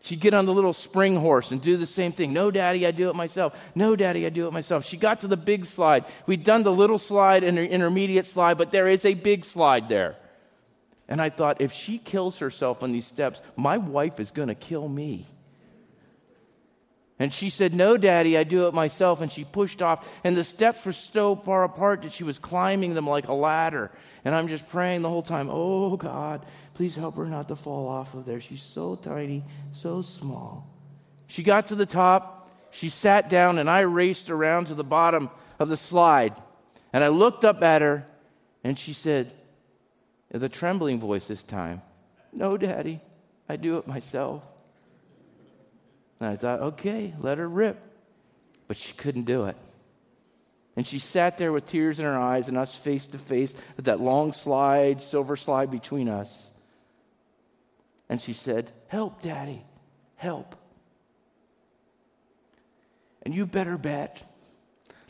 [0.00, 2.32] She'd get on the little spring horse and do the same thing.
[2.32, 3.58] No, daddy, I do it myself.
[3.74, 4.84] No, daddy, I do it myself.
[4.84, 6.04] She got to the big slide.
[6.26, 9.88] We'd done the little slide and the intermediate slide, but there is a big slide
[9.88, 10.16] there.
[11.08, 14.54] And I thought, if she kills herself on these steps, my wife is going to
[14.54, 15.26] kill me.
[17.18, 19.20] And she said, No, Daddy, I do it myself.
[19.20, 20.08] And she pushed off.
[20.22, 23.90] And the steps were so far apart that she was climbing them like a ladder.
[24.24, 27.88] And I'm just praying the whole time, Oh, God, please help her not to fall
[27.88, 28.40] off of there.
[28.40, 30.68] She's so tiny, so small.
[31.26, 32.50] She got to the top.
[32.70, 36.34] She sat down, and I raced around to the bottom of the slide.
[36.92, 38.06] And I looked up at her,
[38.62, 39.32] and she said,
[40.30, 41.82] with a trembling voice this time,
[42.32, 43.00] No, Daddy,
[43.48, 44.42] I do it myself.
[46.20, 47.80] And I thought, okay, let her rip.
[48.66, 49.56] But she couldn't do it.
[50.76, 53.86] And she sat there with tears in her eyes and us face to face with
[53.86, 56.50] that long slide, silver slide between us.
[58.08, 59.64] And she said, Help, Daddy,
[60.16, 60.54] help.
[63.22, 64.22] And you better bet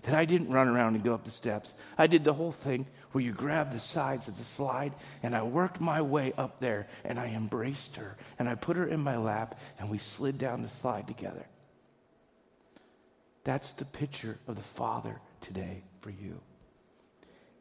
[0.03, 1.75] that I didn't run around and go up the steps.
[1.99, 4.93] I did the whole thing where you grab the sides of the slide,
[5.23, 8.87] and I worked my way up there, and I embraced her, and I put her
[8.87, 11.47] in my lap, and we slid down the slide together.
[13.45, 16.39] That's the picture of the Father today for you.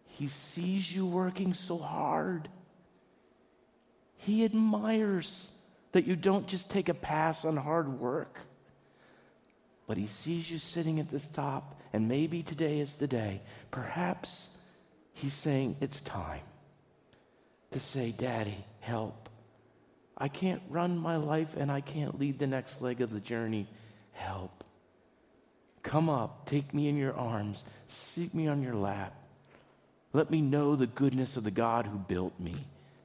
[0.06, 2.50] He sees you working so hard.
[4.18, 5.48] He admires
[5.94, 8.38] that you don't just take a pass on hard work,
[9.88, 13.42] but He sees you sitting at the top, and maybe today is the day.
[13.72, 14.48] Perhaps
[15.18, 16.42] He's saying, It's time
[17.72, 19.30] to say, Daddy, help.
[20.18, 23.68] I can't run my life and I can't lead the next leg of the journey.
[24.14, 24.64] Help.
[25.84, 29.14] Come up, take me in your arms, seat me on your lap.
[30.14, 32.56] Let me know the goodness of the God who built me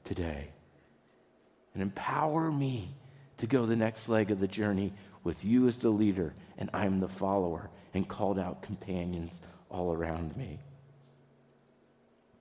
[0.03, 0.49] today.
[1.73, 2.89] And empower me
[3.37, 6.99] to go the next leg of the journey with you as the leader and I'm
[6.99, 9.31] the follower and called out companions
[9.69, 10.59] all around me.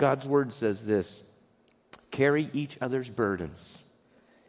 [0.03, 1.23] God's word says this
[2.11, 3.79] carry each other's burdens,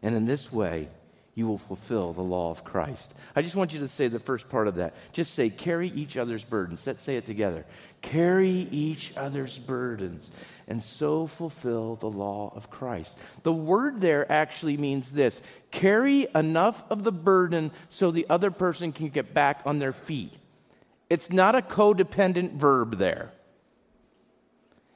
[0.02, 0.88] and in this way,
[1.36, 3.14] you will fulfill the law of Christ.
[3.36, 4.96] I just want you to say the first part of that.
[5.12, 6.88] Just say, carry each other's burdens.
[6.88, 7.68] Let's say it together.
[8.02, 10.32] Carry each other's burdens,
[10.68, 13.20] and so fulfill the law of Christ.
[13.44, 15.40] The word there actually means this
[15.70, 20.34] carry enough of the burden so the other person can get back on their feet.
[21.12, 23.34] It's not a codependent verb there.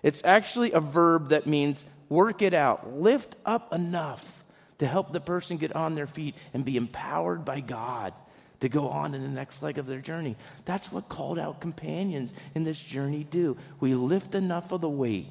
[0.03, 4.43] It's actually a verb that means work it out, lift up enough
[4.79, 8.13] to help the person get on their feet and be empowered by God
[8.59, 10.35] to go on in the next leg of their journey.
[10.65, 13.57] That's what called out companions in this journey do.
[13.79, 15.27] We lift enough of the weight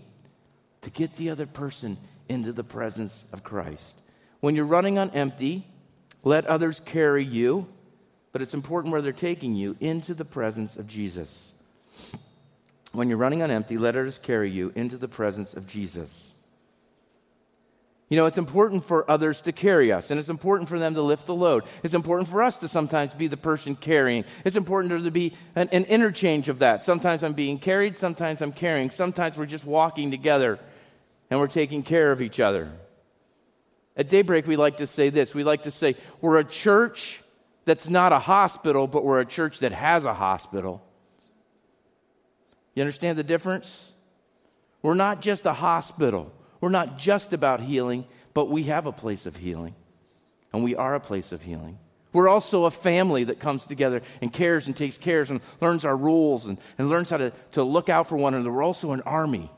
[0.83, 1.99] to get the other person
[2.29, 4.03] into the presence of Christ.
[4.41, 5.67] When you're running on empty,
[6.23, 7.67] let others carry you,
[8.33, 11.53] but it's important where they're taking you into the presence of Jesus.
[12.97, 16.33] When you're running on empty, let others carry you into the presence of Jesus.
[18.09, 21.03] You know, it's important for others to carry us, and it's important for them to
[21.03, 21.65] lift the load.
[21.83, 24.25] It's important for us to sometimes be the person carrying.
[24.47, 26.85] It's important to be an, an, interchange of that.
[26.85, 30.59] Sometimes I'm being carried, sometimes I'm carrying, sometimes we're just walking together
[31.29, 32.71] and we're taking care of each other.
[33.95, 37.23] At Daybreak, we like to say this we like to say, we're a church
[37.67, 40.86] that's not a hospital, but we're a church that has a hospital.
[42.77, 43.91] You understand the difference?
[44.83, 46.33] We're not just a hospital.
[46.61, 49.75] We're not just about healing, but we have a place of healing.
[50.53, 51.79] And we are a place of healing.
[52.13, 55.97] We're also a family that comes together and cares and takes cares and learns our
[55.97, 58.53] rules and, and learns how to, to look out for one another.
[58.53, 59.51] We're also an army.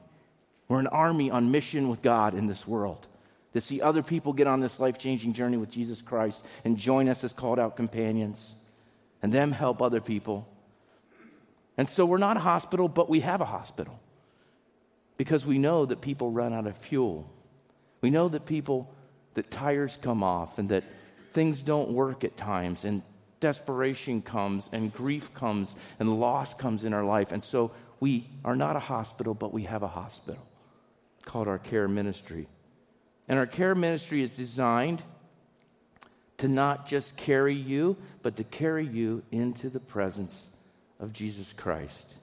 [0.68, 3.07] We're an army on mission with God in this world
[3.54, 7.09] to see other people get on this life changing journey with Jesus Christ and join
[7.09, 8.54] us as called out companions
[9.22, 10.48] and them help other people.
[11.78, 13.98] And so we're not a hospital, but we have a hospital
[15.16, 17.32] because we know that people run out of fuel.
[18.00, 18.92] We know that people,
[19.34, 20.82] that tires come off and that
[21.32, 23.00] things don't work at times and
[23.38, 27.30] desperation comes and grief comes and loss comes in our life.
[27.30, 30.44] And so we are not a hospital, but we have a hospital
[31.24, 32.48] called our care ministry.
[33.28, 35.00] And our care ministry is designed
[36.38, 40.36] to not just carry you, but to carry you into the presence
[41.00, 42.14] of Jesus Christ.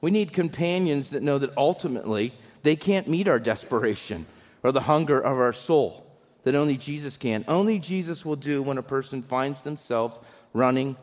[0.00, 4.26] We need companions that know that ultimately they can't meet our desperation
[4.62, 6.06] or the hunger of our soul
[6.44, 7.44] that only Jesus can.
[7.46, 10.18] Only Jesus will do when a person finds themselves
[10.52, 10.96] running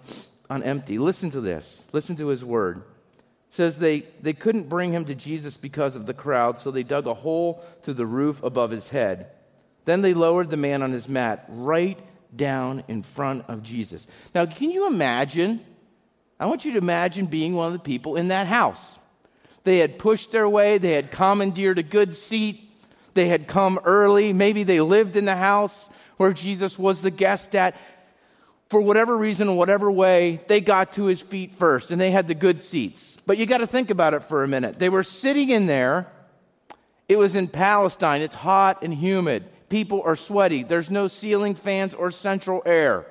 [0.50, 0.98] on empty.
[0.98, 1.86] Listen to this.
[1.92, 2.78] Listen to his word.
[2.78, 6.84] It says they, they couldn't bring him to Jesus because of the crowd, so they
[6.84, 9.32] dug a hole through the roof above his head.
[9.86, 11.98] Then they lowered the man on his mat right
[12.36, 14.08] down in front of Jesus.
[14.36, 15.62] Now, can you imagine
[16.40, 18.98] I want you to imagine being one of the people in that house.
[19.66, 22.72] They had pushed their way, they had commandeered a good seat,
[23.14, 27.56] they had come early, maybe they lived in the house where Jesus was the guest
[27.56, 27.76] at.
[28.70, 32.36] For whatever reason, whatever way, they got to his feet first and they had the
[32.36, 33.18] good seats.
[33.26, 34.78] But you got to think about it for a minute.
[34.78, 36.08] They were sitting in there.
[37.08, 38.22] It was in Palestine.
[38.22, 39.46] It's hot and humid.
[39.70, 40.64] People are sweaty.
[40.64, 43.08] There's no ceiling fans or central air.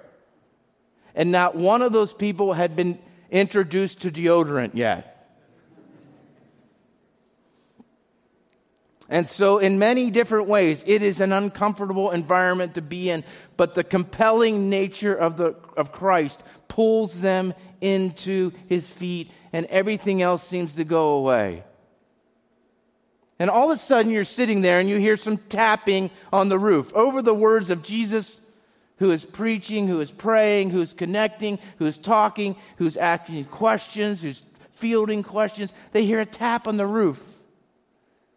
[1.14, 2.98] And not one of those people had been
[3.30, 5.14] introduced to deodorant yet.
[9.10, 13.24] And so, in many different ways, it is an uncomfortable environment to be in,
[13.56, 20.20] but the compelling nature of, the, of Christ pulls them into his feet, and everything
[20.20, 21.64] else seems to go away.
[23.38, 26.58] And all of a sudden, you're sitting there and you hear some tapping on the
[26.58, 28.40] roof over the words of Jesus
[28.98, 34.22] who is preaching, who is praying, who is connecting, who is talking, who's asking questions,
[34.22, 35.72] who's fielding questions.
[35.92, 37.37] They hear a tap on the roof.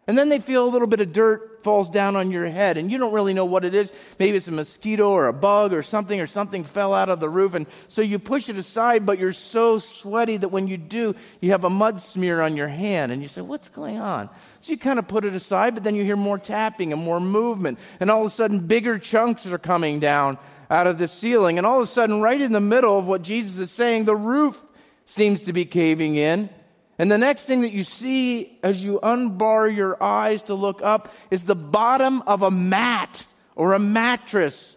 [0.06, 2.90] And then they feel a little bit of dirt falls down on your head, and
[2.90, 3.92] you don't really know what it is.
[4.18, 7.28] Maybe it's a mosquito or a bug or something, or something fell out of the
[7.28, 7.54] roof.
[7.54, 11.52] And so you push it aside, but you're so sweaty that when you do, you
[11.52, 13.12] have a mud smear on your hand.
[13.12, 14.28] And you say, What's going on?
[14.60, 17.20] So you kind of put it aside, but then you hear more tapping and more
[17.20, 17.78] movement.
[18.00, 20.36] And all of a sudden, bigger chunks are coming down
[20.68, 21.58] out of the ceiling.
[21.58, 24.16] And all of a sudden, right in the middle of what Jesus is saying, the
[24.16, 24.60] roof
[25.06, 26.50] seems to be caving in.
[26.98, 31.12] And the next thing that you see as you unbar your eyes to look up
[31.30, 33.24] is the bottom of a mat
[33.56, 34.76] or a mattress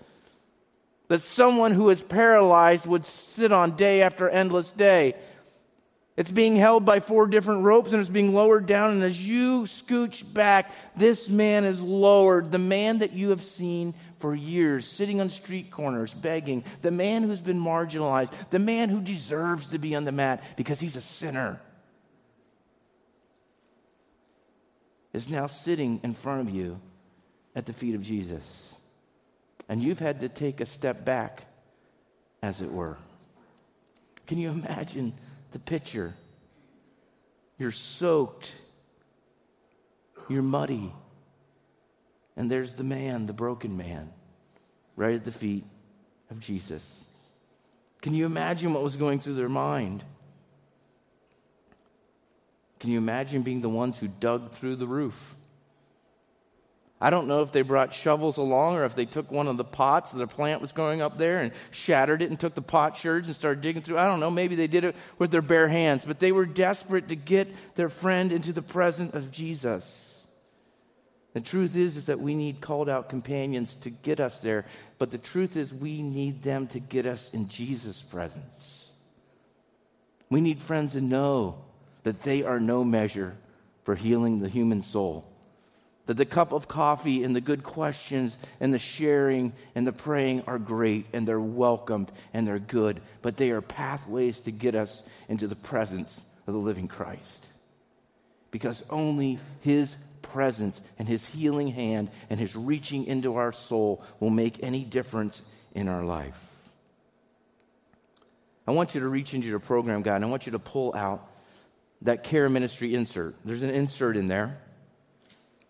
[1.08, 5.16] that someone who is paralyzed would sit on day after endless day.
[6.18, 8.92] It's being held by four different ropes and it's being lowered down.
[8.92, 12.52] And as you scooch back, this man is lowered.
[12.52, 17.24] The man that you have seen for years, sitting on street corners, begging, the man
[17.24, 21.02] who's been marginalized, the man who deserves to be on the mat because he's a
[21.02, 21.60] sinner.
[25.16, 26.80] Is now sitting in front of you
[27.56, 28.44] at the feet of Jesus.
[29.68, 31.46] And you've had to take a step back,
[32.42, 32.98] as it were.
[34.28, 35.14] Can you imagine
[35.52, 36.14] the picture?
[37.58, 38.54] You're soaked,
[40.28, 40.92] you're muddy,
[42.36, 44.12] and there's the man, the broken man,
[44.96, 45.64] right at the feet
[46.30, 47.04] of Jesus.
[48.02, 50.04] Can you imagine what was going through their mind?
[52.80, 55.36] Can you imagine being the ones who dug through the roof?
[57.00, 59.66] I don't know if they brought shovels along or if they took one of the
[59.66, 62.96] pots that a plant was growing up there and shattered it and took the pot
[62.96, 63.98] sherds and started digging through.
[63.98, 64.32] I don't know.
[64.32, 67.90] Maybe they did it with their bare hands, but they were desperate to get their
[67.90, 70.26] friend into the presence of Jesus.
[71.34, 74.66] The truth is, is that we need called out companions to get us there,
[74.98, 78.90] but the truth is we need them to get us in Jesus' presence.
[80.30, 81.58] We need friends to know
[82.06, 83.36] that they are no measure
[83.84, 85.28] for healing the human soul
[86.06, 90.44] that the cup of coffee and the good questions and the sharing and the praying
[90.46, 95.04] are great and they're welcomed and they're good, but they are pathways to get us
[95.30, 97.48] into the presence of the living Christ.
[98.52, 104.30] Because only His presence and His healing hand and His reaching into our soul will
[104.30, 105.42] make any difference
[105.74, 106.40] in our life.
[108.68, 110.96] I want you to reach into your program guide and I want you to pull
[110.96, 111.28] out
[112.02, 113.36] that care ministry insert.
[113.46, 114.58] There's an insert in there.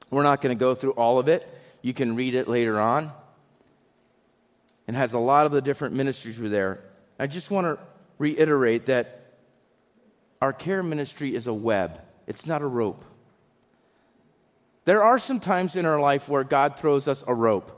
[0.10, 1.48] We're not going to go through all of it.
[1.82, 3.12] You can read it later on.
[4.88, 6.82] It has a lot of the different ministries were there.
[7.18, 7.80] I just want to
[8.18, 9.38] reiterate that
[10.42, 13.04] our care ministry is a web, it's not a rope.
[14.86, 17.75] There are some times in our life where God throws us a rope.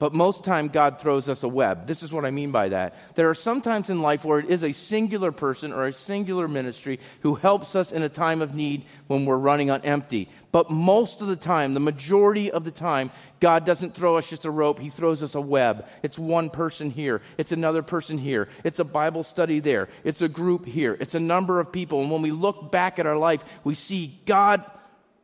[0.00, 1.88] But most time, God throws us a web.
[1.88, 2.94] This is what I mean by that.
[3.16, 6.46] There are some times in life where it is a singular person or a singular
[6.46, 10.28] ministry who helps us in a time of need when we're running on empty.
[10.52, 14.44] But most of the time, the majority of the time, God doesn't throw us just
[14.44, 15.84] a rope, He throws us a web.
[16.04, 20.28] It's one person here, it's another person here, it's a Bible study there, it's a
[20.28, 22.02] group here, it's a number of people.
[22.02, 24.64] And when we look back at our life, we see God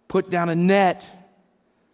[0.09, 1.05] put down a net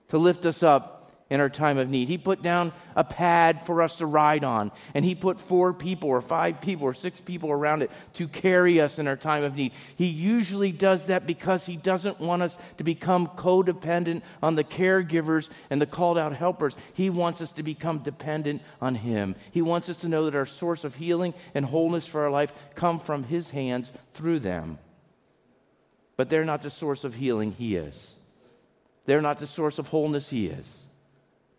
[0.09, 1.00] to lift us up
[1.31, 2.09] in our time of need.
[2.09, 6.11] He put down a pad for us to ride on, and He put four people,
[6.11, 9.55] or five people, or six people around it to carry us in our time of
[9.55, 9.73] need.
[9.95, 15.49] He usually does that because He doesn't want us to become codependent on the caregivers
[15.71, 16.75] and the called out helpers.
[16.95, 19.37] He wants us to become dependent on Him.
[19.53, 22.53] He wants us to know that our source of healing and wholeness for our life
[22.75, 24.79] come from His hands through them.
[26.17, 28.15] But they're not the source of healing, He is.
[29.07, 30.77] They're not the source of wholeness, He is.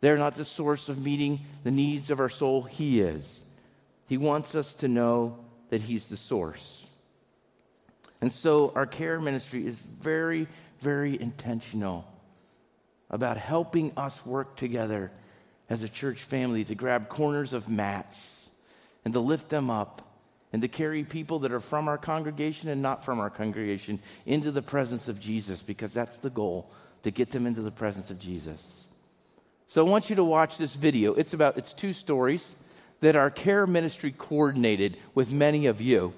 [0.02, 2.64] They're not the source of meeting the needs of our soul.
[2.64, 3.44] He is.
[4.08, 5.38] He wants us to know
[5.70, 6.84] that He's the source.
[8.20, 10.48] And so our care ministry is very,
[10.80, 12.06] very intentional
[13.10, 15.12] about helping us work together
[15.70, 18.50] as a church family to grab corners of mats
[19.06, 20.08] and to lift them up
[20.54, 24.52] and to carry people that are from our congregation and not from our congregation into
[24.52, 26.70] the presence of Jesus because that's the goal
[27.04, 28.81] to get them into the presence of Jesus.
[29.72, 31.14] So I want you to watch this video.
[31.14, 32.46] It's about it's two stories
[33.00, 36.14] that our care ministry coordinated with many of you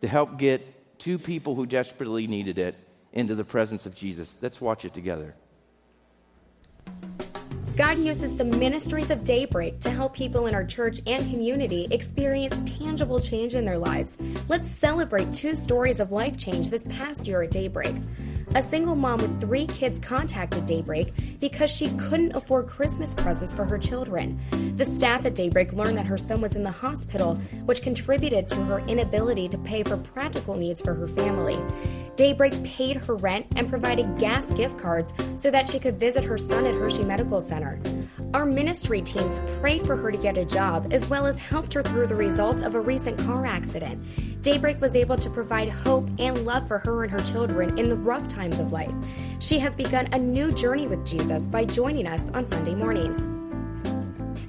[0.00, 2.76] to help get two people who desperately needed it
[3.12, 4.38] into the presence of Jesus.
[4.40, 5.34] Let's watch it together.
[7.76, 12.58] God uses the ministries of Daybreak to help people in our church and community experience
[12.64, 14.16] tangible change in their lives.
[14.48, 17.94] Let's celebrate two stories of life change this past year at Daybreak.
[18.54, 23.66] A single mom with three kids contacted Daybreak because she couldn't afford Christmas presents for
[23.66, 24.40] her children.
[24.76, 27.34] The staff at Daybreak learned that her son was in the hospital,
[27.66, 31.58] which contributed to her inability to pay for practical needs for her family.
[32.16, 36.38] Daybreak paid her rent and provided gas gift cards so that she could visit her
[36.38, 37.78] son at Hershey Medical Center.
[38.32, 41.82] Our ministry teams prayed for her to get a job as well as helped her
[41.82, 44.02] through the results of a recent car accident.
[44.48, 47.96] Daybreak was able to provide hope and love for her and her children in the
[47.96, 48.94] rough times of life.
[49.40, 53.20] She has begun a new journey with Jesus by joining us on Sunday mornings.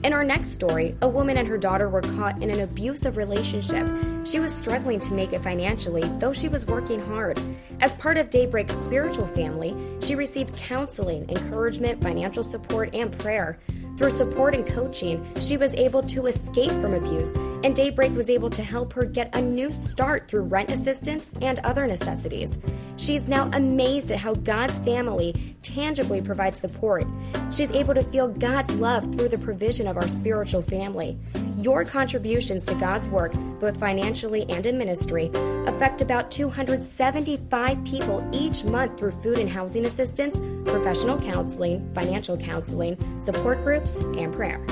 [0.06, 3.86] In our next story, a woman and her daughter were caught in an abusive relationship.
[4.24, 7.38] She was struggling to make it financially, though she was working hard.
[7.82, 13.60] As part of Daybreak's spiritual family, she received counseling, encouragement, financial support, and prayer.
[14.00, 17.32] Through support and coaching, she was able to escape from abuse,
[17.66, 21.60] and Daybreak was able to help her get a new start through rent assistance and
[21.66, 22.58] other necessities.
[22.96, 27.06] She is now amazed at how God's family tangibly provides support.
[27.52, 31.20] She's able to feel God's love through the provision of our spiritual family.
[31.62, 35.30] Your contributions to God's work, both financially and in ministry,
[35.68, 42.98] affect about 275 people each month through food and housing assistance, professional counseling, financial counseling,
[43.20, 44.66] support groups, and prayer.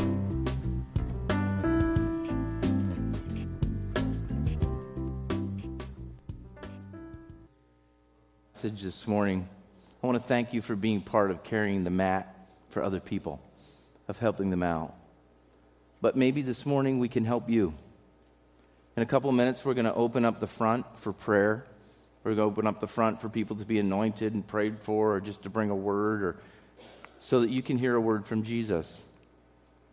[8.62, 9.48] This morning.
[10.04, 13.40] I want to thank you for being part of carrying the mat for other people,
[14.08, 14.97] of helping them out.
[16.02, 17.74] But maybe this morning we can help you.
[18.96, 21.66] In a couple of minutes, we're going to open up the front for prayer.
[22.24, 25.16] We're going to open up the front for people to be anointed and prayed for,
[25.16, 26.36] or just to bring a word, or
[27.20, 28.92] so that you can hear a word from Jesus.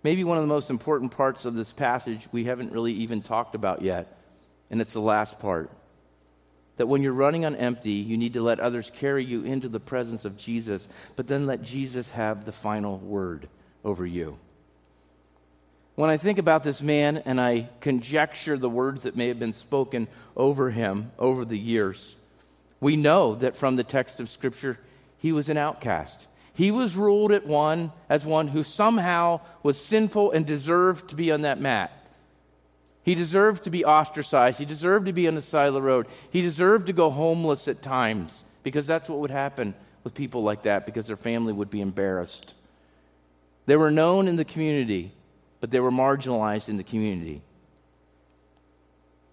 [0.02, 3.54] Maybe one of the most important parts of this passage we haven't really even talked
[3.54, 4.18] about yet,
[4.70, 5.70] and it's the last part.
[6.76, 9.80] That when you're running on empty, you need to let others carry you into the
[9.80, 13.48] presence of Jesus, but then let Jesus have the final word
[13.84, 14.38] over you.
[15.94, 19.52] When I think about this man and I conjecture the words that may have been
[19.52, 22.16] spoken over him over the years,
[22.80, 24.78] we know that from the text of Scripture,
[25.18, 26.26] he was an outcast.
[26.54, 31.30] He was ruled at one as one who somehow was sinful and deserved to be
[31.30, 31.92] on that mat.
[33.04, 34.58] He deserved to be ostracized.
[34.58, 36.06] He deserved to be on the side of the road.
[36.30, 40.62] He deserved to go homeless at times because that's what would happen with people like
[40.62, 42.54] that because their family would be embarrassed.
[43.66, 45.12] They were known in the community
[45.64, 47.40] but they were marginalized in the community.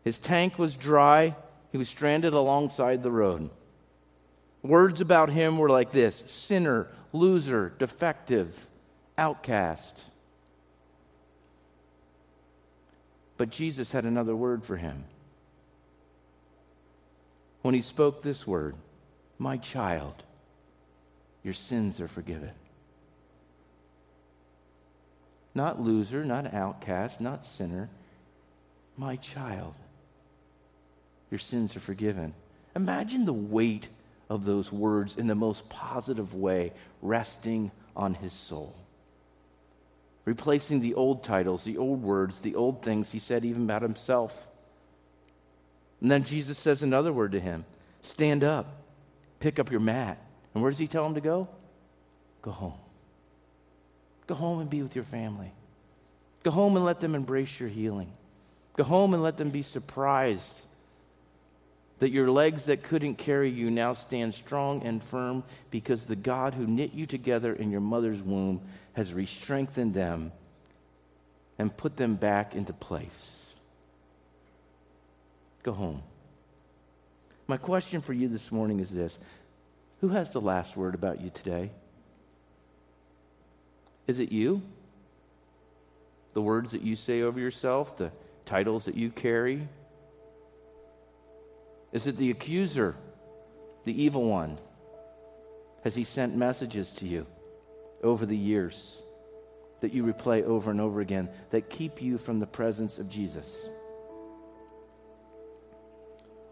[0.05, 1.35] His tank was dry,
[1.73, 3.49] he was stranded alongside the road.
[4.63, 8.65] Words about him were like this sinner, loser, defective,
[9.17, 9.99] outcast.
[13.35, 15.03] But Jesus had another word for him.
[17.61, 18.77] When he spoke this word,
[19.37, 20.23] My child,
[21.43, 22.51] your sins are forgiven.
[25.53, 27.89] Not loser, not outcast, not sinner.
[28.97, 29.73] My child,
[31.29, 32.33] your sins are forgiven.
[32.75, 33.87] Imagine the weight
[34.29, 36.71] of those words in the most positive way
[37.01, 38.75] resting on his soul.
[40.23, 44.47] Replacing the old titles, the old words, the old things he said even about himself.
[45.99, 47.65] And then Jesus says another word to him
[48.01, 48.83] Stand up,
[49.39, 50.17] pick up your mat.
[50.53, 51.47] And where does he tell him to go?
[52.41, 52.73] Go home.
[54.31, 55.51] Go home and be with your family.
[56.43, 58.09] Go home and let them embrace your healing.
[58.77, 60.67] Go home and let them be surprised
[61.99, 66.53] that your legs that couldn't carry you now stand strong and firm because the God
[66.53, 68.61] who knit you together in your mother's womb
[68.93, 70.31] has re strengthened them
[71.59, 73.47] and put them back into place.
[75.63, 76.01] Go home.
[77.47, 79.19] My question for you this morning is this
[79.99, 81.71] Who has the last word about you today?
[84.07, 84.61] Is it you?
[86.33, 88.11] The words that you say over yourself, the
[88.45, 89.67] titles that you carry?
[91.91, 92.95] Is it the accuser,
[93.83, 94.59] the evil one?
[95.83, 97.25] Has he sent messages to you
[98.03, 98.97] over the years
[99.81, 103.67] that you replay over and over again that keep you from the presence of Jesus?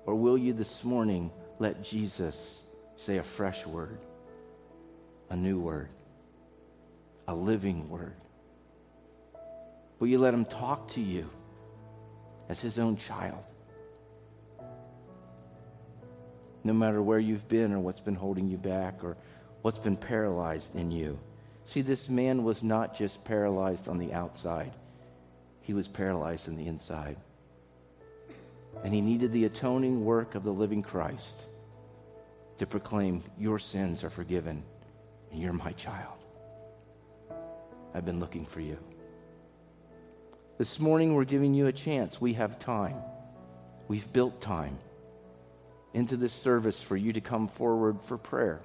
[0.06, 2.62] Or will you this morning let Jesus
[2.96, 4.00] say a fresh word,
[5.30, 5.90] a new word?
[7.30, 8.16] A living word?
[10.00, 11.30] Will you let him talk to you
[12.50, 13.44] as his own child?
[16.64, 19.16] No matter where you've been or what's been holding you back or
[19.62, 21.20] what's been paralyzed in you.
[21.66, 24.74] See, this man was not just paralyzed on the outside,
[25.62, 27.18] he was paralyzed on the inside.
[28.84, 31.44] And he needed the atoning work of the living Christ
[32.58, 34.64] to proclaim, Your sins are forgiven,
[35.32, 36.19] and you're my child.
[37.94, 38.78] I've been looking for you.
[40.58, 42.20] This morning, we're giving you a chance.
[42.20, 42.98] We have time.
[43.88, 44.78] We've built time
[45.94, 48.62] into this service for you to come forward for prayer,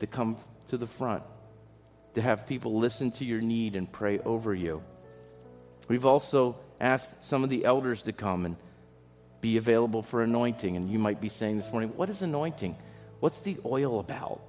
[0.00, 0.36] to come
[0.66, 1.22] to the front,
[2.14, 4.82] to have people listen to your need and pray over you.
[5.88, 8.56] We've also asked some of the elders to come and
[9.40, 10.76] be available for anointing.
[10.76, 12.76] And you might be saying this morning, What is anointing?
[13.20, 14.40] What's the oil about?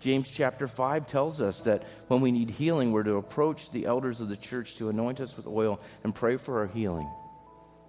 [0.00, 4.20] James chapter 5 tells us that when we need healing, we're to approach the elders
[4.20, 7.10] of the church to anoint us with oil and pray for our healing.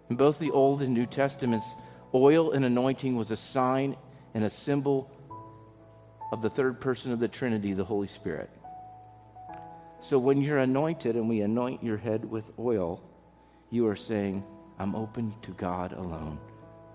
[0.09, 1.67] In both the Old and New Testaments,
[2.15, 3.95] oil and anointing was a sign
[4.33, 5.11] and a symbol
[6.31, 8.49] of the third person of the Trinity, the Holy Spirit.
[9.99, 13.03] So when you're anointed and we anoint your head with oil,
[13.69, 14.43] you are saying,
[14.79, 16.39] I'm open to God alone.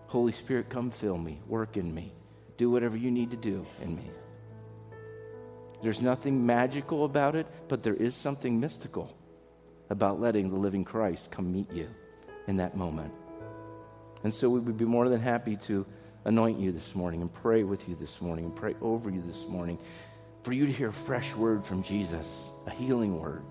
[0.07, 2.13] Holy Spirit, come fill me, work in me,
[2.57, 4.11] do whatever you need to do in me.
[5.85, 9.15] There's nothing magical about it, but there is something mystical
[9.91, 11.91] about letting the living Christ come meet you
[12.47, 13.13] in that moment.
[14.23, 15.85] And so we would be more than happy to
[16.25, 19.47] anoint you this morning and pray with you this morning and pray over you this
[19.47, 19.79] morning
[20.43, 22.35] for you to hear a fresh word from Jesus,
[22.67, 23.43] a healing word,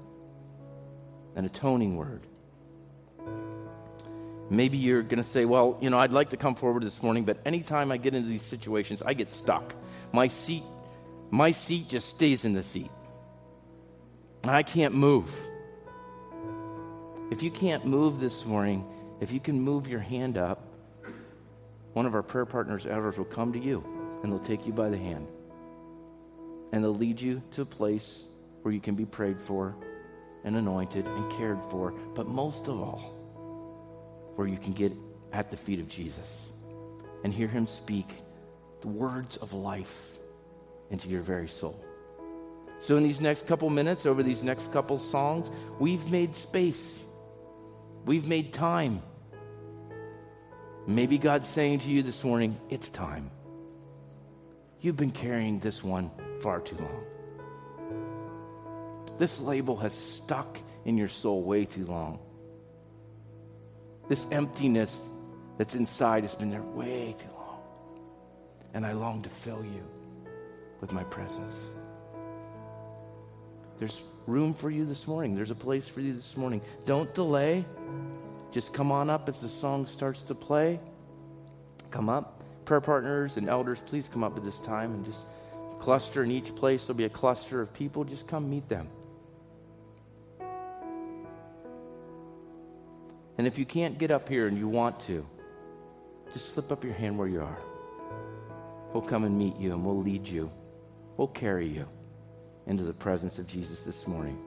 [1.35, 2.25] an atoning word.
[4.49, 7.25] Maybe you're going to say, Well, you know, I'd like to come forward this morning,
[7.25, 9.75] but anytime I get into these situations, I get stuck.
[10.11, 10.63] My seat,
[11.33, 12.91] my seat just stays in the seat.
[14.43, 15.35] I can't move.
[17.31, 18.85] If you can't move this morning,
[19.19, 20.63] if you can move your hand up,
[21.93, 23.83] one of our prayer partners, elders, will come to you
[24.21, 25.27] and they'll take you by the hand.
[26.71, 28.25] And they'll lead you to a place
[28.61, 29.75] where you can be prayed for
[30.43, 33.11] and anointed and cared for, but most of all,
[34.35, 34.93] where you can get
[35.31, 36.49] at the feet of Jesus
[37.23, 38.07] and hear him speak
[38.81, 40.12] the words of life
[40.93, 41.83] into your very soul.
[42.79, 46.99] So, in these next couple minutes, over these next couple songs, we've made space,
[48.05, 49.01] we've made time.
[50.85, 53.31] Maybe God's saying to you this morning, it's time.
[54.81, 57.03] You've been carrying this one far too long.
[59.17, 62.19] This label has stuck in your soul way too long.
[64.09, 64.93] This emptiness
[65.57, 67.61] that's inside has been there way too long.
[68.73, 69.83] And I long to fill you
[70.83, 71.55] with my presence.
[73.79, 75.33] There's room for you this morning.
[75.33, 76.59] There's a place for you this morning.
[76.85, 77.63] Don't delay.
[78.51, 80.81] Just come on up as the song starts to play.
[81.89, 82.43] Come up.
[82.65, 85.25] Prayer partners and elders, please come up at this time and just
[85.79, 86.81] cluster in each place.
[86.81, 88.03] There'll be a cluster of people.
[88.03, 88.89] Just come meet them.
[93.37, 95.25] And if you can't get up here and you want to,
[96.33, 97.59] just slip up your hand where you are.
[98.91, 100.51] We'll come and meet you and we'll lead you.
[101.17, 101.87] We'll carry you
[102.67, 104.37] into the presence of Jesus this morning.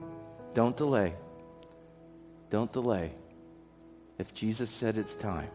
[0.53, 1.13] Don't delay.
[2.49, 3.13] Don't delay.
[4.17, 5.51] If Jesus said it's time,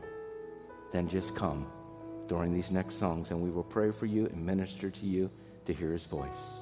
[0.92, 1.66] then just come
[2.28, 5.30] during these next songs and we will pray for you and minister to you
[5.66, 6.61] to hear his voice.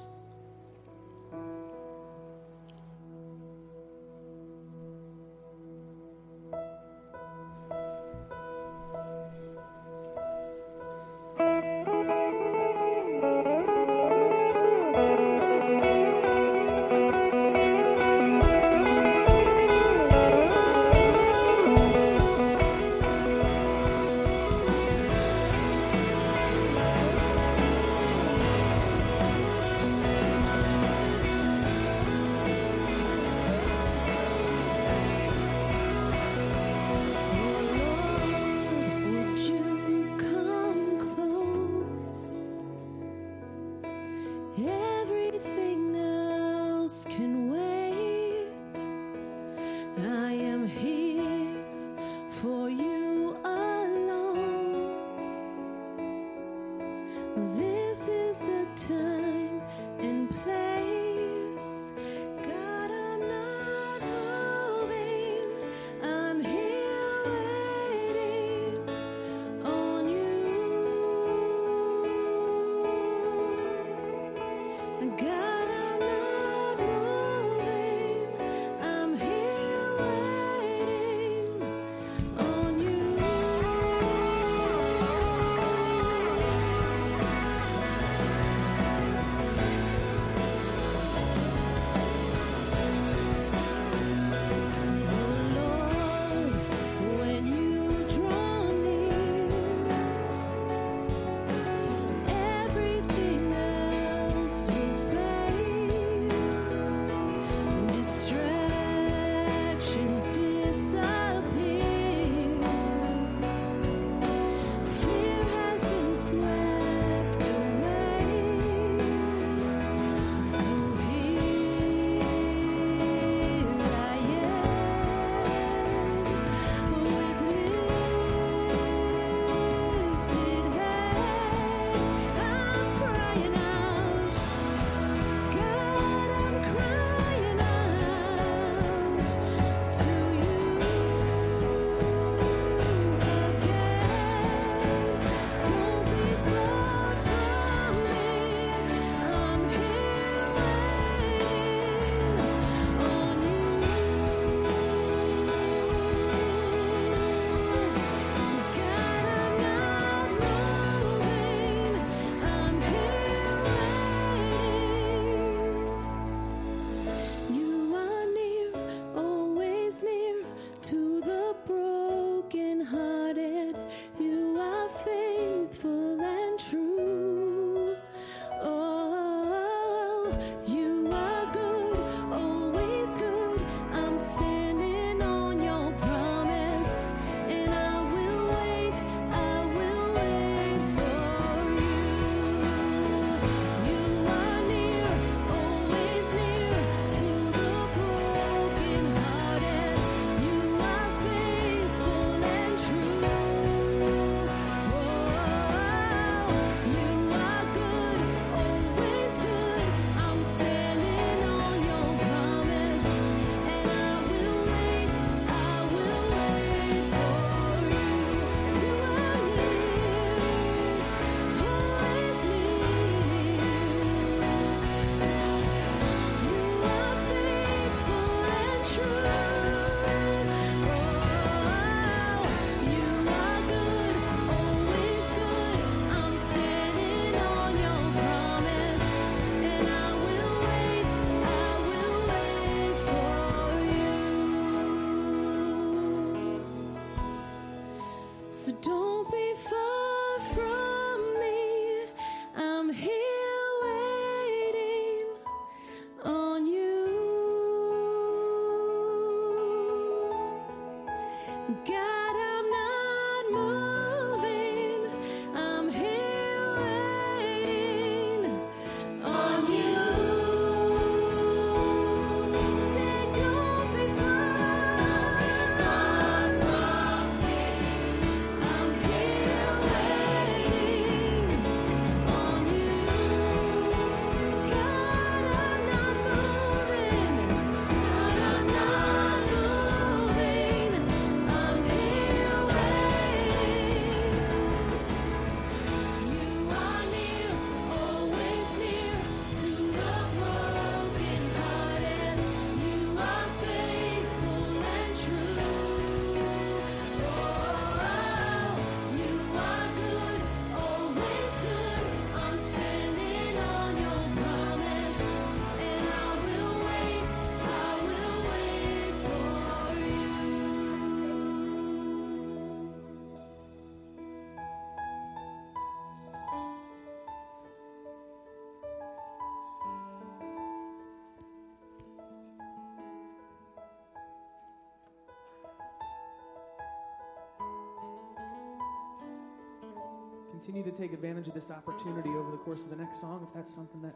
[340.63, 343.51] continue to take advantage of this opportunity over the course of the next song if
[343.51, 344.13] that's something that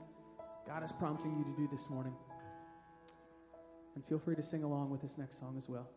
[0.68, 2.14] God is prompting you to do this morning.
[3.96, 5.90] And feel free to sing along with this next song as well.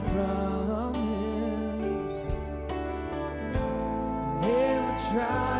[0.00, 0.96] promise
[4.42, 5.55] in the trial.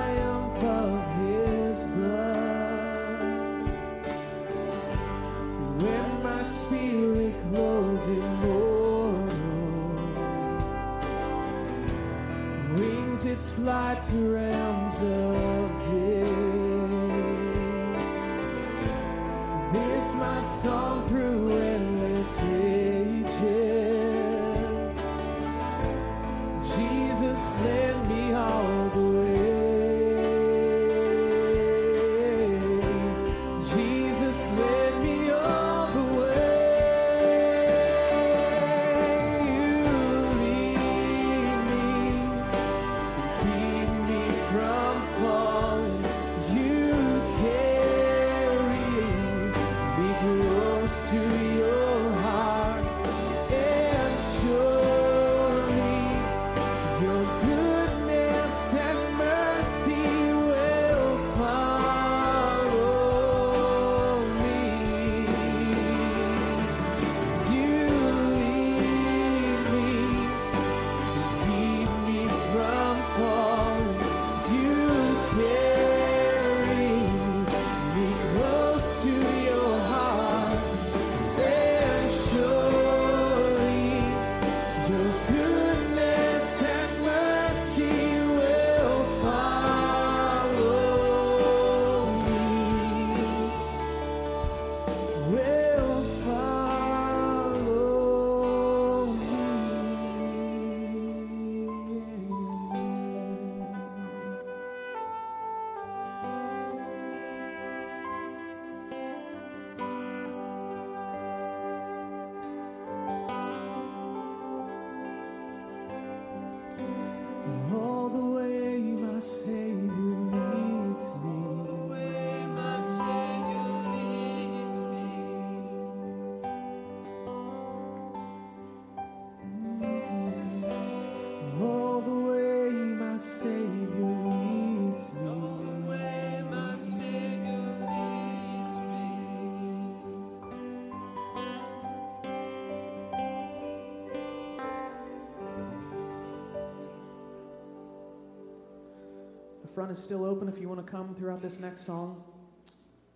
[149.76, 152.24] Front is still open if you want to come throughout this next song.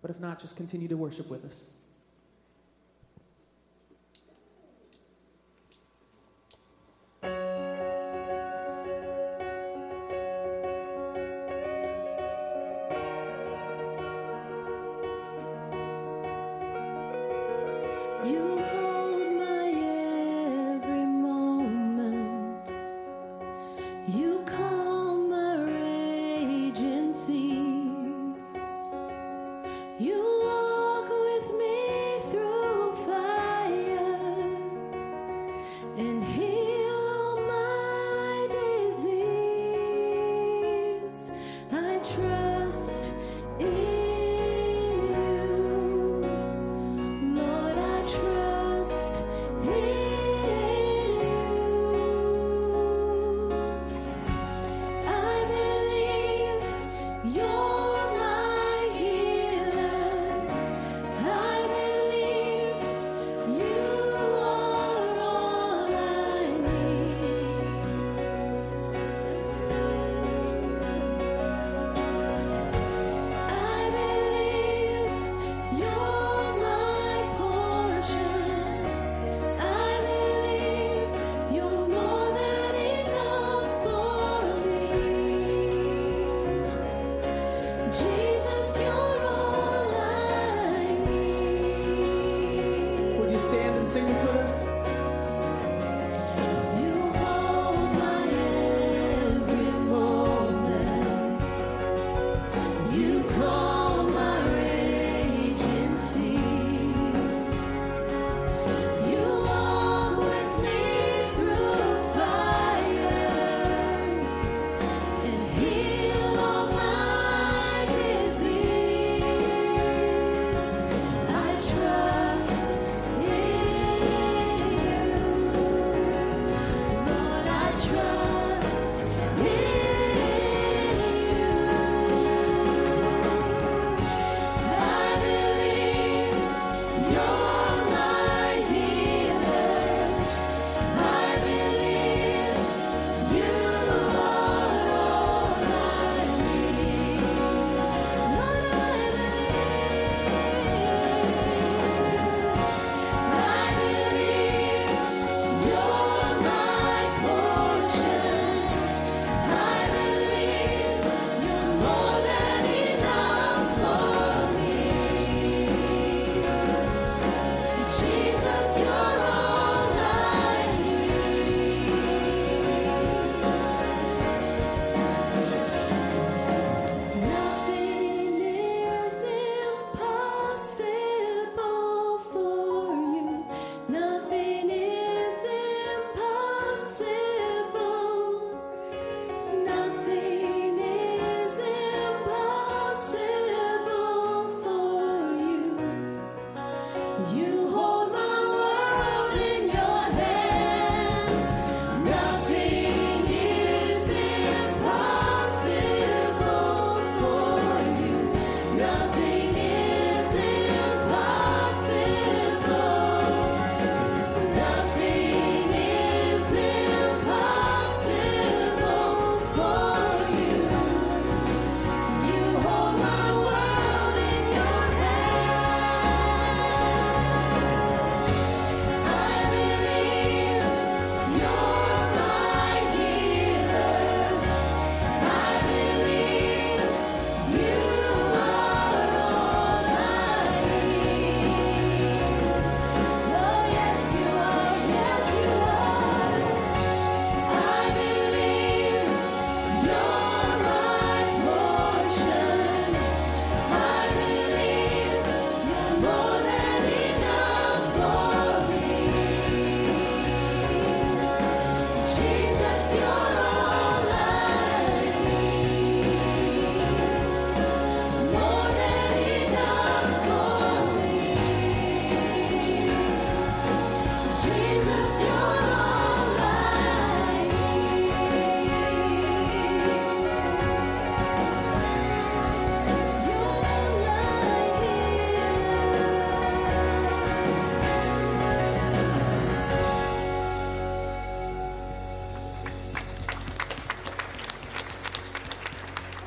[0.03, 1.71] But if not, just continue to worship with us.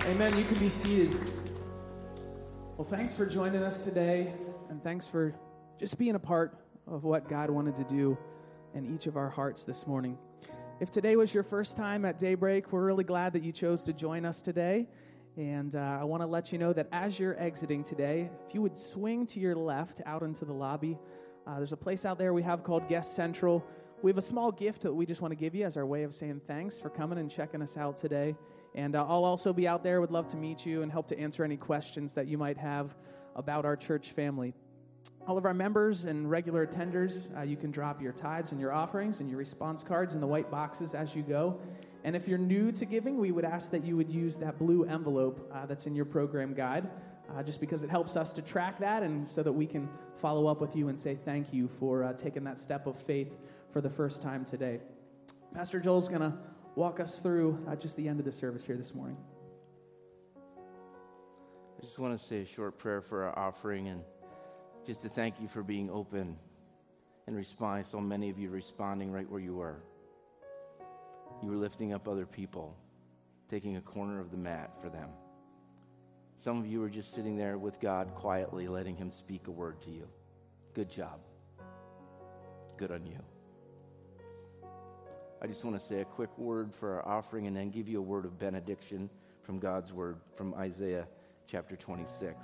[0.06, 0.36] Amen.
[0.36, 1.18] You can be seated.
[2.76, 4.34] Well, thanks for joining us today,
[4.68, 5.34] and thanks for
[5.80, 8.18] just being a part of what God wanted to do
[8.74, 10.18] in each of our hearts this morning.
[10.78, 13.94] If today was your first time at Daybreak, we're really glad that you chose to
[13.94, 14.88] join us today.
[15.38, 18.60] And uh, I want to let you know that as you're exiting today, if you
[18.60, 20.98] would swing to your left out into the lobby,
[21.46, 23.64] uh, there's a place out there we have called Guest Central.
[24.02, 26.02] We have a small gift that we just want to give you as our way
[26.02, 28.36] of saying thanks for coming and checking us out today.
[28.74, 31.18] And uh, I'll also be out there, would love to meet you and help to
[31.18, 32.96] answer any questions that you might have
[33.36, 34.54] about our church family.
[35.26, 38.72] All of our members and regular attenders, uh, you can drop your tithes and your
[38.72, 41.60] offerings and your response cards in the white boxes as you go.
[42.02, 44.84] And if you're new to giving, we would ask that you would use that blue
[44.84, 46.90] envelope uh, that's in your program guide,
[47.34, 50.46] uh, just because it helps us to track that and so that we can follow
[50.46, 53.38] up with you and say thank you for uh, taking that step of faith
[53.70, 54.80] for the first time today.
[55.54, 56.34] Pastor Joel's going to
[56.76, 59.16] walk us through uh, just the end of the service here this morning.
[61.78, 64.02] I just want to say a short prayer for our offering and
[64.86, 66.36] just to thank you for being open
[67.26, 67.84] and responding.
[67.84, 69.82] So many of you responding right where you were.
[71.42, 72.76] You were lifting up other people,
[73.50, 75.10] taking a corner of the mat for them.
[76.42, 79.80] Some of you were just sitting there with God quietly, letting Him speak a word
[79.82, 80.08] to you.
[80.74, 81.20] Good job.
[82.76, 83.18] Good on you.
[85.44, 87.98] I just want to say a quick word for our offering and then give you
[87.98, 89.10] a word of benediction
[89.42, 91.06] from God's word from Isaiah
[91.46, 92.34] chapter 26.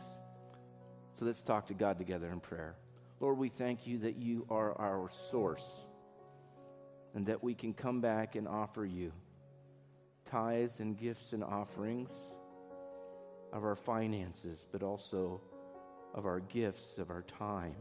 [1.18, 2.76] So let's talk to God together in prayer.
[3.18, 5.64] Lord, we thank you that you are our source
[7.14, 9.12] and that we can come back and offer you
[10.26, 12.11] tithes and gifts and offerings
[13.51, 15.40] of our finances, but also
[16.12, 17.76] of our gifts, of our time.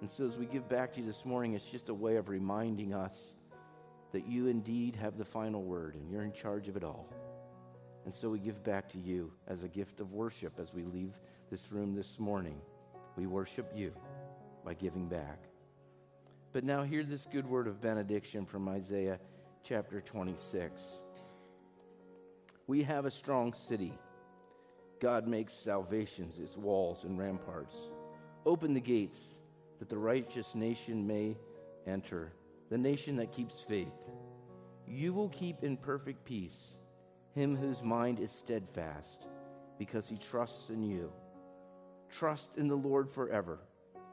[0.00, 2.28] And so as we give back to you this morning, it's just a way of
[2.28, 3.34] reminding us
[4.12, 7.08] that you indeed have the final word and you're in charge of it all.
[8.04, 11.14] And so we give back to you as a gift of worship as we leave
[11.50, 12.60] this room this morning.
[13.16, 13.92] We worship you
[14.64, 15.38] by giving back.
[16.52, 19.18] But now hear this good word of benediction from Isaiah
[19.64, 20.82] chapter 26.
[22.66, 23.92] We have a strong city.
[25.00, 27.74] God makes salvations its walls and ramparts.
[28.44, 29.18] Open the gates
[29.78, 31.36] that the righteous nation may
[31.86, 32.32] enter,
[32.72, 33.92] the nation that keeps faith.
[34.88, 36.72] You will keep in perfect peace
[37.34, 39.26] him whose mind is steadfast,
[39.78, 41.12] because he trusts in you.
[42.10, 43.58] Trust in the Lord forever,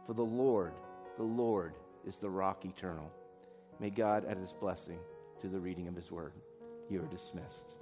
[0.05, 0.73] for the Lord,
[1.15, 1.73] the Lord,
[2.05, 3.09] is the rock eternal.
[3.79, 4.99] May God add his blessing
[5.41, 6.33] to the reading of his word.
[6.89, 7.78] You are dismissed.